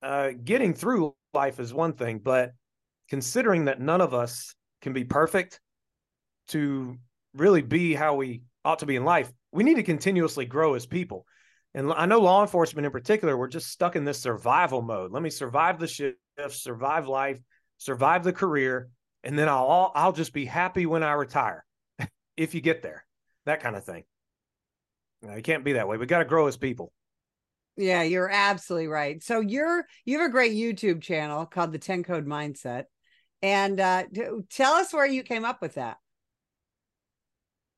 Uh, 0.00 0.30
getting 0.44 0.74
through 0.74 1.16
life 1.34 1.58
is 1.58 1.74
one 1.74 1.94
thing, 1.94 2.18
but 2.18 2.52
considering 3.08 3.66
that 3.66 3.80
none 3.80 4.00
of 4.00 4.14
us 4.14 4.54
can 4.82 4.92
be 4.92 5.04
perfect 5.04 5.60
to 6.48 6.96
really 7.34 7.62
be 7.62 7.94
how 7.94 8.14
we 8.14 8.42
ought 8.64 8.80
to 8.80 8.86
be 8.86 8.96
in 8.96 9.04
life, 9.04 9.30
we 9.52 9.64
need 9.64 9.76
to 9.76 9.82
continuously 9.82 10.44
grow 10.44 10.74
as 10.74 10.86
people. 10.86 11.26
And 11.74 11.92
I 11.92 12.06
know 12.06 12.20
law 12.20 12.42
enforcement 12.42 12.86
in 12.86 12.92
particular, 12.92 13.36
we're 13.36 13.48
just 13.48 13.70
stuck 13.70 13.96
in 13.96 14.04
this 14.04 14.20
survival 14.20 14.82
mode. 14.82 15.12
Let 15.12 15.22
me 15.22 15.30
survive 15.30 15.78
the 15.78 15.86
shift, 15.86 16.16
survive 16.50 17.06
life, 17.06 17.38
survive 17.76 18.24
the 18.24 18.32
career, 18.32 18.88
and 19.22 19.38
then 19.38 19.48
I'll 19.48 19.92
I'll 19.94 20.12
just 20.12 20.32
be 20.32 20.44
happy 20.44 20.86
when 20.86 21.02
I 21.02 21.12
retire, 21.12 21.64
if 22.36 22.54
you 22.54 22.60
get 22.60 22.82
there, 22.82 23.04
that 23.44 23.60
kind 23.60 23.76
of 23.76 23.84
thing. 23.84 24.04
You, 25.22 25.42
can't 25.42 25.64
be 25.64 25.74
that 25.74 25.88
way. 25.88 25.96
We 25.96 26.06
got 26.06 26.18
to 26.18 26.24
grow 26.24 26.46
as 26.46 26.56
people. 26.56 26.92
Yeah, 27.76 28.02
you're 28.02 28.30
absolutely 28.30 28.88
right. 28.88 29.22
So 29.22 29.40
you're 29.40 29.84
you 30.04 30.18
have 30.18 30.28
a 30.28 30.32
great 30.32 30.52
YouTube 30.52 31.02
channel 31.02 31.46
called 31.46 31.72
the 31.72 31.78
10 31.78 32.02
Code 32.02 32.26
Mindset. 32.26 32.84
And 33.42 33.78
uh, 33.80 34.04
tell 34.50 34.74
us 34.74 34.92
where 34.92 35.06
you 35.06 35.22
came 35.22 35.44
up 35.44 35.62
with 35.62 35.74
that. 35.74 35.98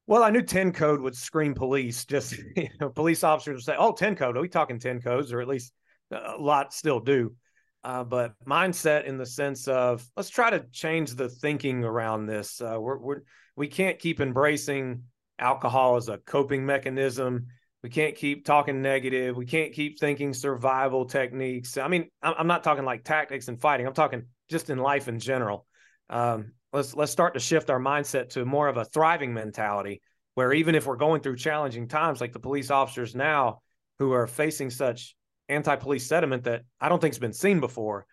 Well, 0.06 0.24
I 0.24 0.30
knew 0.30 0.42
10 0.42 0.72
code 0.72 1.00
would 1.00 1.16
scream 1.16 1.54
police. 1.54 2.04
Just 2.04 2.36
you 2.56 2.68
know, 2.80 2.88
police 2.88 3.22
officers 3.22 3.54
would 3.56 3.64
say, 3.64 3.76
"Oh, 3.78 3.92
10 3.92 4.16
code. 4.16 4.36
Are 4.36 4.40
we 4.40 4.48
talking 4.48 4.78
10 4.78 5.00
codes?" 5.00 5.32
Or 5.32 5.40
at 5.40 5.48
least 5.48 5.72
a 6.10 6.36
lot 6.38 6.72
still 6.72 7.00
do. 7.00 7.34
Uh, 7.82 8.04
but 8.04 8.34
mindset 8.46 9.04
in 9.04 9.16
the 9.16 9.24
sense 9.24 9.66
of 9.68 10.06
let's 10.16 10.28
try 10.28 10.50
to 10.50 10.66
change 10.72 11.14
the 11.14 11.28
thinking 11.28 11.84
around 11.84 12.26
this. 12.26 12.60
Uh, 12.60 12.76
we're, 12.78 12.98
we're 12.98 13.20
we 13.56 13.68
can't 13.68 13.98
keep 13.98 14.20
embracing 14.20 15.04
alcohol 15.38 15.96
as 15.96 16.08
a 16.08 16.18
coping 16.18 16.66
mechanism. 16.66 17.46
We 17.82 17.88
can't 17.88 18.14
keep 18.14 18.44
talking 18.44 18.82
negative. 18.82 19.36
We 19.36 19.46
can't 19.46 19.72
keep 19.72 19.98
thinking 19.98 20.34
survival 20.34 21.06
techniques. 21.06 21.78
I 21.78 21.88
mean, 21.88 22.10
I'm 22.22 22.46
not 22.46 22.62
talking 22.62 22.84
like 22.84 23.04
tactics 23.04 23.48
and 23.48 23.58
fighting. 23.58 23.86
I'm 23.86 23.94
talking 23.94 24.24
just 24.50 24.68
in 24.68 24.78
life 24.78 25.08
in 25.08 25.18
general. 25.18 25.66
Um, 26.10 26.52
let's 26.72 26.94
let's 26.94 27.12
start 27.12 27.34
to 27.34 27.40
shift 27.40 27.70
our 27.70 27.80
mindset 27.80 28.30
to 28.30 28.44
more 28.44 28.68
of 28.68 28.76
a 28.76 28.84
thriving 28.84 29.32
mentality, 29.32 30.02
where 30.34 30.52
even 30.52 30.74
if 30.74 30.86
we're 30.86 30.96
going 30.96 31.22
through 31.22 31.36
challenging 31.36 31.88
times, 31.88 32.20
like 32.20 32.32
the 32.32 32.40
police 32.40 32.70
officers 32.70 33.14
now 33.14 33.60
who 33.98 34.12
are 34.12 34.26
facing 34.26 34.70
such 34.70 35.14
anti-police 35.48 36.06
sentiment 36.06 36.44
that 36.44 36.62
I 36.80 36.88
don't 36.88 37.00
think's 37.00 37.18
been 37.18 37.32
seen 37.32 37.60
before, 37.60 38.06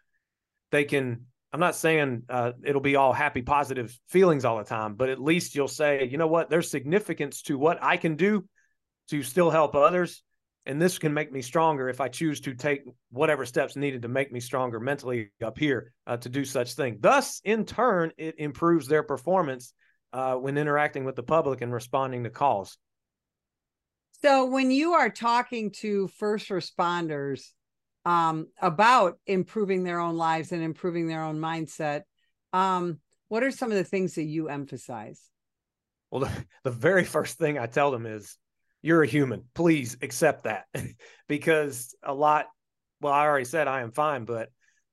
they 0.71 0.85
can. 0.85 1.25
I'm 1.53 1.61
not 1.61 1.75
saying 1.75 2.23
uh, 2.29 2.51
it'll 2.63 2.81
be 2.81 2.97
all 2.97 3.13
happy, 3.13 3.41
positive 3.41 3.97
feelings 4.09 4.43
all 4.43 4.57
the 4.57 4.65
time, 4.65 4.95
but 4.95 5.09
at 5.09 5.19
least 5.19 5.55
you'll 5.55 5.69
say, 5.69 6.05
you 6.05 6.17
know 6.17 6.27
what, 6.27 6.49
there's 6.49 6.69
significance 6.69 7.41
to 7.43 7.57
what 7.57 7.81
I 7.81 7.95
can 7.95 8.15
do 8.15 8.45
to 9.09 9.23
still 9.23 9.49
help 9.49 9.73
others 9.73 10.23
and 10.67 10.81
this 10.81 10.99
can 10.99 11.13
make 11.13 11.31
me 11.31 11.41
stronger 11.41 11.87
if 11.87 12.01
I 12.01 12.09
choose 12.09 12.41
to 12.41 12.53
take 12.53 12.83
whatever 13.09 13.45
steps 13.45 13.77
needed 13.77 14.01
to 14.01 14.09
make 14.09 14.33
me 14.33 14.41
stronger 14.41 14.81
mentally 14.81 15.31
up 15.41 15.57
here 15.57 15.93
uh, 16.05 16.17
to 16.17 16.29
do 16.29 16.43
such 16.43 16.73
thing. 16.73 16.97
Thus, 16.99 17.41
in 17.45 17.65
turn, 17.65 18.11
it 18.17 18.35
improves 18.37 18.85
their 18.85 19.01
performance 19.01 19.73
uh, 20.11 20.35
when 20.35 20.57
interacting 20.57 21.05
with 21.05 21.15
the 21.15 21.23
public 21.23 21.61
and 21.61 21.73
responding 21.73 22.25
to 22.25 22.29
calls. 22.29 22.77
So, 24.21 24.45
when 24.45 24.69
you 24.69 24.93
are 24.93 25.09
talking 25.09 25.71
to 25.79 26.09
first 26.09 26.49
responders 26.49 27.45
um, 28.03 28.47
about 28.61 29.19
improving 29.25 29.83
their 29.83 29.99
own 29.99 30.17
lives 30.17 30.51
and 30.51 30.61
improving 30.61 31.07
their 31.07 31.23
own 31.23 31.39
mindset, 31.39 32.01
um, 32.51 32.99
what 33.29 33.43
are 33.43 33.51
some 33.51 33.71
of 33.71 33.77
the 33.77 33.83
things 33.85 34.15
that 34.15 34.23
you 34.23 34.49
emphasize? 34.49 35.21
Well, 36.11 36.21
the, 36.21 36.31
the 36.63 36.71
very 36.71 37.05
first 37.05 37.37
thing 37.37 37.57
I 37.57 37.67
tell 37.67 37.89
them 37.89 38.05
is 38.05 38.37
you're 38.81 39.03
a 39.03 39.07
human. 39.07 39.43
Please 39.53 39.97
accept 40.01 40.43
that 40.43 40.65
because 41.27 41.95
a 42.03 42.13
lot, 42.13 42.47
well, 43.01 43.13
I 43.13 43.25
already 43.25 43.45
said 43.45 43.67
I 43.67 43.81
am 43.81 43.91
fine, 43.91 44.25
but 44.25 44.49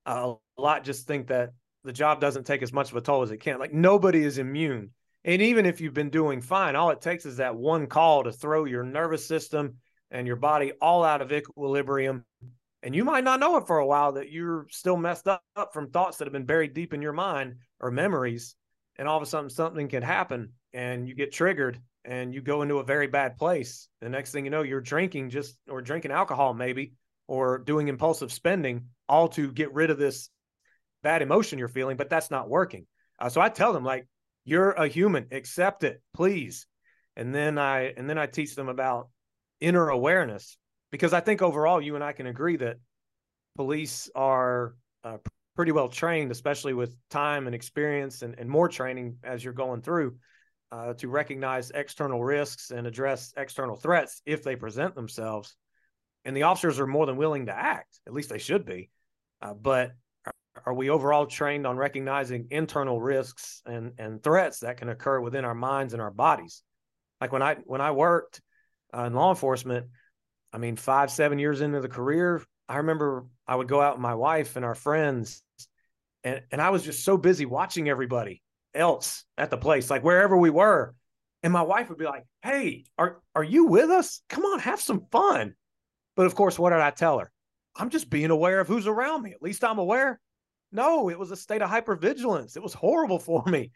a 0.06 0.34
lot 0.58 0.84
just 0.84 1.06
think 1.06 1.28
that 1.28 1.50
the 1.84 1.92
job 1.92 2.20
doesn't 2.20 2.44
take 2.44 2.62
as 2.62 2.72
much 2.72 2.90
of 2.90 2.96
a 2.96 3.00
toll 3.00 3.22
as 3.22 3.30
it 3.30 3.38
can. 3.38 3.58
Like 3.58 3.72
nobody 3.72 4.22
is 4.22 4.38
immune. 4.38 4.90
And 5.24 5.40
even 5.40 5.64
if 5.64 5.80
you've 5.80 5.94
been 5.94 6.10
doing 6.10 6.40
fine, 6.40 6.76
all 6.76 6.90
it 6.90 7.00
takes 7.00 7.24
is 7.24 7.38
that 7.38 7.56
one 7.56 7.86
call 7.86 8.24
to 8.24 8.32
throw 8.32 8.64
your 8.64 8.82
nervous 8.82 9.26
system 9.26 9.76
and 10.10 10.26
your 10.26 10.36
body 10.36 10.72
all 10.80 11.02
out 11.02 11.22
of 11.22 11.32
equilibrium. 11.32 12.24
And 12.82 12.94
you 12.94 13.04
might 13.04 13.24
not 13.24 13.40
know 13.40 13.56
it 13.56 13.66
for 13.66 13.78
a 13.78 13.86
while 13.86 14.12
that 14.12 14.30
you're 14.30 14.66
still 14.70 14.98
messed 14.98 15.26
up 15.26 15.42
from 15.72 15.90
thoughts 15.90 16.18
that 16.18 16.26
have 16.26 16.32
been 16.32 16.44
buried 16.44 16.74
deep 16.74 16.92
in 16.92 17.00
your 17.00 17.14
mind 17.14 17.56
or 17.80 17.90
memories. 17.90 18.54
And 18.96 19.08
all 19.08 19.16
of 19.16 19.22
a 19.22 19.26
sudden, 19.26 19.48
something 19.48 19.88
can 19.88 20.02
happen 20.02 20.52
and 20.74 21.08
you 21.08 21.14
get 21.14 21.32
triggered 21.32 21.80
and 22.04 22.34
you 22.34 22.42
go 22.42 22.62
into 22.62 22.78
a 22.78 22.84
very 22.84 23.06
bad 23.06 23.36
place. 23.36 23.88
The 24.00 24.08
next 24.08 24.32
thing 24.32 24.44
you 24.44 24.50
know, 24.50 24.62
you're 24.62 24.80
drinking 24.80 25.30
just 25.30 25.56
or 25.68 25.80
drinking 25.80 26.12
alcohol 26.12 26.54
maybe 26.54 26.92
or 27.26 27.58
doing 27.58 27.88
impulsive 27.88 28.32
spending 28.32 28.86
all 29.08 29.28
to 29.28 29.50
get 29.52 29.72
rid 29.72 29.90
of 29.90 29.98
this 29.98 30.28
bad 31.02 31.22
emotion 31.22 31.58
you're 31.58 31.68
feeling, 31.68 31.96
but 31.96 32.10
that's 32.10 32.30
not 32.30 32.48
working. 32.48 32.86
Uh, 33.18 33.28
so 33.28 33.40
I 33.40 33.48
tell 33.48 33.72
them 33.72 33.84
like 33.84 34.06
you're 34.44 34.72
a 34.72 34.88
human, 34.88 35.28
accept 35.32 35.84
it, 35.84 36.02
please. 36.12 36.66
And 37.16 37.34
then 37.34 37.58
I 37.58 37.92
and 37.96 38.10
then 38.10 38.18
I 38.18 38.26
teach 38.26 38.54
them 38.54 38.68
about 38.68 39.08
inner 39.60 39.88
awareness 39.88 40.58
because 40.90 41.12
I 41.12 41.20
think 41.20 41.42
overall 41.42 41.80
you 41.80 41.94
and 41.94 42.04
I 42.04 42.12
can 42.12 42.26
agree 42.26 42.56
that 42.56 42.76
police 43.56 44.10
are 44.14 44.74
uh, 45.04 45.18
pretty 45.54 45.72
well 45.72 45.88
trained, 45.88 46.32
especially 46.32 46.74
with 46.74 46.96
time 47.10 47.46
and 47.46 47.54
experience 47.54 48.22
and, 48.22 48.34
and 48.38 48.50
more 48.50 48.68
training 48.68 49.18
as 49.22 49.42
you're 49.42 49.52
going 49.52 49.80
through 49.80 50.16
uh, 50.74 50.92
to 50.94 51.08
recognize 51.08 51.70
external 51.70 52.24
risks 52.24 52.72
and 52.72 52.84
address 52.84 53.32
external 53.36 53.76
threats 53.76 54.20
if 54.26 54.42
they 54.42 54.56
present 54.56 54.94
themselves. 54.96 55.54
And 56.24 56.36
the 56.36 56.44
officers 56.44 56.80
are 56.80 56.86
more 56.86 57.06
than 57.06 57.16
willing 57.16 57.46
to 57.46 57.56
act, 57.56 58.00
at 58.08 58.12
least 58.12 58.28
they 58.28 58.38
should 58.38 58.66
be. 58.66 58.90
Uh, 59.40 59.54
but 59.54 59.92
are, 60.66 60.74
we 60.74 60.90
overall 60.90 61.26
trained 61.26 61.64
on 61.64 61.76
recognizing 61.76 62.48
internal 62.50 63.00
risks 63.00 63.62
and, 63.66 63.92
and 63.98 64.20
threats 64.20 64.60
that 64.60 64.78
can 64.78 64.88
occur 64.88 65.20
within 65.20 65.44
our 65.44 65.54
minds 65.54 65.92
and 65.92 66.02
our 66.02 66.10
bodies? 66.10 66.62
Like 67.20 67.30
when 67.30 67.42
I 67.42 67.56
when 67.64 67.80
I 67.80 67.92
worked 67.92 68.40
uh, 68.92 69.04
in 69.04 69.14
law 69.14 69.30
enforcement, 69.30 69.86
I 70.52 70.58
mean, 70.58 70.74
five 70.74 71.10
seven 71.10 71.38
years 71.38 71.60
into 71.60 71.82
the 71.82 71.88
career, 71.88 72.42
I 72.68 72.78
remember 72.78 73.26
I 73.46 73.54
would 73.54 73.68
go 73.68 73.80
out 73.80 73.94
with 73.94 74.02
my 74.02 74.14
wife 74.16 74.56
and 74.56 74.64
our 74.64 74.74
friends, 74.74 75.40
and 76.24 76.42
and 76.50 76.60
I 76.60 76.70
was 76.70 76.82
just 76.82 77.04
so 77.04 77.16
busy 77.16 77.46
watching 77.46 77.88
everybody 77.88 78.42
else 78.74 79.24
at 79.38 79.50
the 79.50 79.56
place, 79.56 79.90
like 79.90 80.04
wherever 80.04 80.36
we 80.36 80.50
were. 80.50 80.94
And 81.42 81.52
my 81.52 81.62
wife 81.62 81.88
would 81.88 81.98
be 81.98 82.04
like, 82.04 82.24
Hey, 82.42 82.84
are, 82.98 83.20
are 83.34 83.44
you 83.44 83.66
with 83.66 83.90
us? 83.90 84.22
Come 84.28 84.44
on, 84.44 84.60
have 84.60 84.80
some 84.80 85.06
fun. 85.10 85.54
But 86.16 86.26
of 86.26 86.34
course, 86.34 86.58
what 86.58 86.70
did 86.70 86.80
I 86.80 86.90
tell 86.90 87.18
her? 87.18 87.30
I'm 87.76 87.90
just 87.90 88.08
being 88.08 88.30
aware 88.30 88.60
of 88.60 88.68
who's 88.68 88.86
around 88.86 89.22
me. 89.22 89.32
At 89.32 89.42
least 89.42 89.64
I'm 89.64 89.78
aware. 89.78 90.20
No, 90.72 91.08
it 91.08 91.18
was 91.18 91.30
a 91.30 91.36
state 91.36 91.62
of 91.62 91.70
hypervigilance. 91.70 92.56
It 92.56 92.62
was 92.62 92.74
horrible 92.74 93.18
for 93.20 93.44
me. 93.46 93.70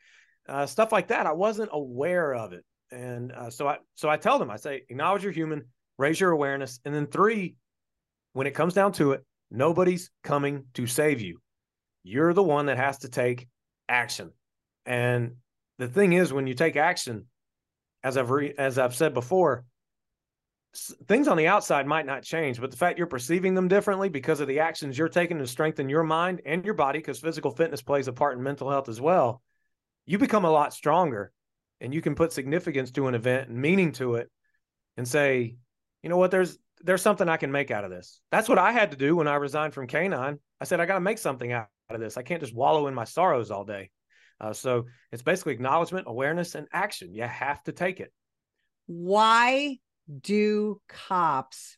Uh, 0.48 0.66
stuff 0.66 0.92
like 0.92 1.08
that. 1.08 1.26
I 1.26 1.32
wasn't 1.32 1.70
aware 1.72 2.34
of 2.34 2.52
it. 2.52 2.64
And 2.90 3.32
uh, 3.32 3.50
so 3.50 3.68
I 3.68 3.78
so 3.96 4.08
I 4.08 4.16
tell 4.16 4.38
them, 4.38 4.50
I 4.50 4.56
say, 4.56 4.82
acknowledge 4.88 5.22
you're 5.22 5.32
human, 5.32 5.64
raise 5.98 6.18
your 6.18 6.30
awareness. 6.30 6.80
And 6.87 6.94
then 6.94 7.06
three, 7.06 7.56
when 8.32 8.46
it 8.46 8.54
comes 8.54 8.72
down 8.72 8.92
to 8.92 9.12
it, 9.12 9.24
nobody's 9.50 10.11
coming 10.24 10.64
to 10.74 10.87
save 10.87 11.20
you. 11.20 11.40
You're 12.02 12.32
the 12.32 12.42
one 12.42 12.66
that 12.66 12.78
has 12.78 12.98
to 13.00 13.11
take 13.11 13.46
action. 13.88 14.30
And 14.88 15.37
the 15.79 15.87
thing 15.87 16.14
is, 16.14 16.33
when 16.33 16.46
you 16.46 16.55
take 16.55 16.74
action, 16.74 17.27
as 18.03 18.16
I've 18.16 18.31
re- 18.31 18.55
as 18.57 18.79
I've 18.79 18.94
said 18.94 19.12
before, 19.12 19.66
s- 20.74 20.94
things 21.07 21.29
on 21.29 21.37
the 21.37 21.46
outside 21.46 21.87
might 21.87 22.07
not 22.07 22.22
change, 22.22 22.59
but 22.59 22.70
the 22.70 22.77
fact 22.79 22.96
you're 22.96 23.07
perceiving 23.07 23.55
them 23.55 23.68
differently 23.68 24.09
because 24.09 24.40
of 24.40 24.48
the 24.48 24.61
actions 24.61 24.96
you're 24.96 25.11
taking 25.11 25.38
to 25.38 25.46
strengthen 25.46 25.90
your 25.90 26.05
mind 26.05 26.40
and 26.46 26.64
your 26.64 26.72
body, 26.72 27.01
because 27.01 27.20
physical 27.20 27.51
fitness 27.51 27.83
plays 27.83 28.09
a 28.09 28.14
part 28.14 28.38
in 28.38 28.42
mental 28.42 28.70
health 28.70 28.88
as 28.88 28.98
well, 28.98 29.42
you 30.07 30.16
become 30.16 30.46
a 30.46 30.51
lot 30.51 30.72
stronger, 30.72 31.33
and 31.83 31.92
you 31.92 32.01
can 32.01 32.14
put 32.14 32.33
significance 32.33 32.90
to 32.92 33.09
an 33.09 33.14
event 33.14 33.51
and 33.51 33.61
meaning 33.61 33.92
to 33.92 34.14
it, 34.14 34.31
and 34.96 35.07
say, 35.07 35.55
you 36.03 36.09
know 36.09 36.16
what? 36.16 36.31
There's 36.31 36.59
there's 36.83 37.03
something 37.03 37.29
I 37.29 37.37
can 37.37 37.53
make 37.53 37.70
out 37.70 37.85
of 37.85 37.90
this. 37.90 38.22
That's 38.31 38.48
what 38.48 38.59
I 38.59 38.72
had 38.72 38.92
to 38.92 38.96
do 38.96 39.16
when 39.16 39.29
I 39.29 39.35
resigned 39.35 39.74
from 39.74 39.87
K9. 39.87 40.38
I 40.61 40.64
said 40.64 40.81
I 40.81 40.87
got 40.87 40.94
to 40.94 41.01
make 41.01 41.18
something 41.18 41.53
out 41.53 41.68
of 41.90 42.01
this. 42.01 42.16
I 42.16 42.22
can't 42.22 42.40
just 42.40 42.55
wallow 42.55 42.87
in 42.87 42.94
my 42.94 43.05
sorrows 43.05 43.51
all 43.51 43.64
day. 43.64 43.90
Uh, 44.40 44.53
so 44.53 44.87
it's 45.12 45.22
basically 45.22 45.53
acknowledgement, 45.53 46.07
awareness, 46.09 46.55
and 46.55 46.68
action. 46.72 47.14
You 47.14 47.24
have 47.24 47.62
to 47.64 47.72
take 47.72 48.01
it. 48.01 48.12
Why 48.87 49.79
do 50.20 50.81
cops 50.88 51.77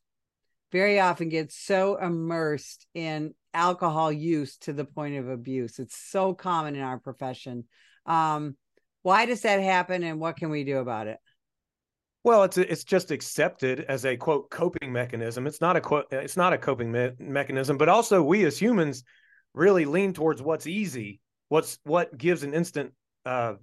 very 0.70 1.01
often 1.01 1.29
get 1.29 1.53
so 1.53 1.96
immersed 1.96 2.87
in 2.94 3.35
alcohol 3.53 4.12
use 4.12 4.57
to 4.59 4.73
the 4.73 4.85
point 4.85 5.16
of 5.16 5.29
abuse? 5.29 5.79
It's 5.79 5.96
so 5.96 6.35
common 6.35 6.77
in 6.77 6.83
our 6.83 6.99
profession. 6.99 7.64
Um, 8.07 8.57
why 9.03 9.27
does 9.27 9.42
that 9.42 9.61
happen, 9.61 10.03
and 10.05 10.20
what 10.20 10.37
can 10.37 10.51
we 10.51 10.64
do 10.64 10.79
about 10.79 11.07
it? 11.07 11.18
Well, 12.23 12.42
it's 12.42 12.59
it's 12.59 12.85
just 12.85 13.11
accepted 13.11 13.81
as 13.88 14.05
a 14.05 14.16
quote 14.16 14.51
coping 14.51 14.92
mechanism. 14.92 15.46
It's 15.46 15.62
not 15.62 15.77
a 15.77 15.81
quote. 15.81 16.07
It's 16.12 16.37
not 16.37 16.53
a 16.53 16.59
coping 16.59 16.92
me- 16.92 17.12
mechanism, 17.18 17.79
but 17.79 17.88
also 17.88 18.23
we 18.23 18.44
as 18.44 18.59
humans 18.59 19.05
really 19.55 19.87
lean 19.87 20.12
towards 20.12 20.42
what's 20.42 20.66
easy, 20.66 21.20
what's 21.50 21.78
what 21.84 22.16
gives 22.16 22.42
an 22.42 22.54
instant 22.54 22.94
uh, 23.26 23.54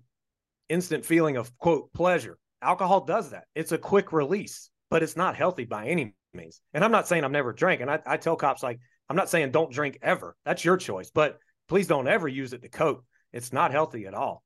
instant 0.69 1.03
feeling 1.03 1.37
of 1.37 1.57
quote 1.57 1.91
pleasure. 1.93 2.37
Alcohol 2.61 3.05
does 3.05 3.31
that. 3.31 3.45
It's 3.55 3.71
a 3.71 3.77
quick 3.77 4.13
release, 4.13 4.69
but 4.91 5.01
it's 5.01 5.17
not 5.17 5.35
healthy 5.35 5.65
by 5.65 5.87
any 5.87 6.13
means. 6.33 6.61
And 6.73 6.83
I'm 6.83 6.91
not 6.91 7.07
saying 7.07 7.23
I've 7.23 7.31
never 7.31 7.53
drank. 7.53 7.81
And 7.81 7.89
I, 7.89 7.99
I 8.05 8.17
tell 8.17 8.35
cops 8.35 8.61
like 8.61 8.79
I'm 9.09 9.15
not 9.15 9.29
saying 9.29 9.51
don't 9.51 9.71
drink 9.71 9.97
ever. 10.03 10.35
That's 10.45 10.63
your 10.63 10.77
choice, 10.77 11.09
but 11.09 11.39
please 11.67 11.87
don't 11.87 12.07
ever 12.07 12.27
use 12.27 12.53
it 12.53 12.61
to 12.61 12.69
cope. 12.69 13.03
It's 13.33 13.51
not 13.51 13.71
healthy 13.71 14.05
at 14.05 14.13
all. 14.13 14.43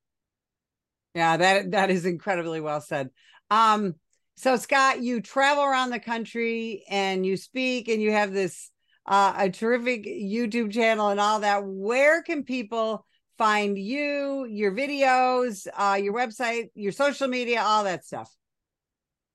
Yeah, 1.16 1.38
that 1.38 1.72
that 1.72 1.90
is 1.90 2.06
incredibly 2.06 2.62
well 2.62 2.80
said. 2.80 3.10
Um, 3.50 3.96
so 4.38 4.56
Scott, 4.56 5.02
you 5.02 5.22
travel 5.22 5.64
around 5.64 5.90
the 5.90 6.00
country 6.00 6.84
and 6.90 7.26
you 7.26 7.38
speak 7.38 7.90
and 7.90 8.02
you 8.02 8.12
have 8.12 8.32
this 8.32 8.72
uh, 9.06 9.34
a 9.38 9.50
terrific 9.50 10.06
YouTube 10.06 10.72
channel 10.72 11.10
and 11.10 11.20
all 11.20 11.40
that. 11.40 11.64
Where 11.66 12.22
can 12.22 12.44
people 12.44 13.06
find 13.42 13.76
you, 13.76 14.46
your 14.46 14.72
videos, 14.72 15.66
uh, 15.76 15.96
your 16.00 16.14
website, 16.14 16.70
your 16.76 16.92
social 16.92 17.28
media, 17.28 17.60
all 17.60 17.84
that 17.84 18.06
stuff? 18.06 18.32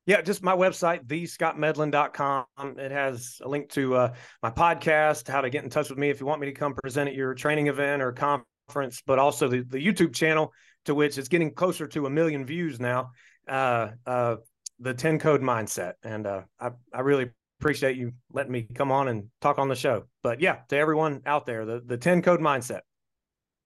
Yeah, 0.06 0.20
just 0.20 0.44
my 0.44 0.54
website, 0.54 1.04
thescottmedlin.com. 1.06 2.44
It 2.78 2.92
has 2.92 3.40
a 3.42 3.48
link 3.48 3.68
to 3.70 3.96
uh, 3.96 4.14
my 4.44 4.50
podcast, 4.50 5.26
how 5.26 5.40
to 5.40 5.50
get 5.50 5.64
in 5.64 5.70
touch 5.70 5.90
with 5.90 5.98
me 5.98 6.08
if 6.08 6.20
you 6.20 6.26
want 6.26 6.40
me 6.40 6.46
to 6.46 6.52
come 6.52 6.72
present 6.74 7.08
at 7.08 7.16
your 7.16 7.34
training 7.34 7.66
event 7.66 8.00
or 8.00 8.12
conference, 8.12 9.02
but 9.04 9.18
also 9.18 9.48
the, 9.48 9.64
the 9.64 9.84
YouTube 9.84 10.14
channel 10.14 10.52
to 10.84 10.94
which 10.94 11.18
it's 11.18 11.26
getting 11.26 11.52
closer 11.52 11.88
to 11.88 12.06
a 12.06 12.10
million 12.10 12.46
views 12.46 12.78
now. 12.78 13.10
Uh, 13.48 13.88
uh, 14.06 14.36
the 14.78 14.94
10 14.94 15.18
code 15.18 15.42
mindset. 15.42 15.94
And 16.04 16.28
uh, 16.28 16.42
I, 16.60 16.70
I 16.94 17.00
really 17.00 17.30
appreciate 17.58 17.96
you 17.96 18.12
letting 18.32 18.52
me 18.52 18.68
come 18.72 18.92
on 18.92 19.08
and 19.08 19.30
talk 19.40 19.58
on 19.58 19.66
the 19.66 19.74
show. 19.74 20.04
But 20.22 20.40
yeah, 20.40 20.58
to 20.68 20.76
everyone 20.76 21.22
out 21.26 21.44
there, 21.44 21.64
the, 21.64 21.82
the 21.84 21.96
10 21.96 22.22
code 22.22 22.40
mindset. 22.40 22.82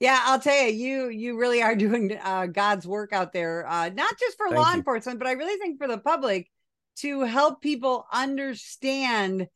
Yeah, 0.01 0.23
I'll 0.25 0.41
tell 0.41 0.67
you, 0.67 0.73
you 0.73 1.09
you 1.11 1.39
really 1.39 1.63
are 1.63 1.77
doing 1.87 2.19
uh, 2.23 2.47
God's 2.47 2.87
work 2.87 3.13
out 3.13 3.33
there, 3.33 3.67
uh, 3.69 3.91
not 3.91 4.19
just 4.19 4.37
for 4.37 4.49
Thank 4.49 4.59
law 4.59 4.71
you. 4.71 4.79
enforcement, 4.79 5.19
but 5.19 5.29
I 5.29 5.33
really 5.33 5.59
think 5.59 5.79
for 5.79 5.87
the 5.87 5.99
public 5.99 6.51
to 6.97 7.21
help 7.21 7.63
people 7.63 8.07
understand 8.13 9.47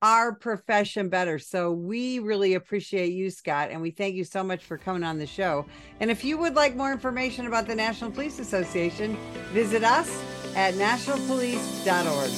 our 0.00 0.34
profession 0.34 1.08
better. 1.08 1.40
So 1.40 1.72
we 1.72 2.20
really 2.20 2.54
appreciate 2.54 3.12
you, 3.12 3.30
Scott, 3.30 3.70
and 3.70 3.82
we 3.82 3.90
thank 3.90 4.14
you 4.14 4.22
so 4.22 4.44
much 4.44 4.64
for 4.64 4.78
coming 4.78 5.02
on 5.02 5.18
the 5.18 5.26
show. 5.26 5.66
And 5.98 6.10
if 6.10 6.24
you 6.24 6.38
would 6.38 6.54
like 6.54 6.76
more 6.76 6.92
information 6.92 7.46
about 7.46 7.66
the 7.66 7.74
National 7.74 8.10
Police 8.12 8.38
Association, 8.38 9.16
visit 9.52 9.82
us 9.82 10.22
at 10.54 10.74
nationalpolice.org. 10.74 12.30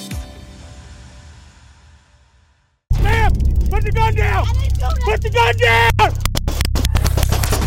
Ma'am, 3.02 3.32
put 3.70 3.84
the 3.84 3.92
gun 3.94 4.14
down! 4.14 4.46
Put 5.04 5.22
the 5.22 5.30
gun 5.30 5.56
down! 5.58 6.29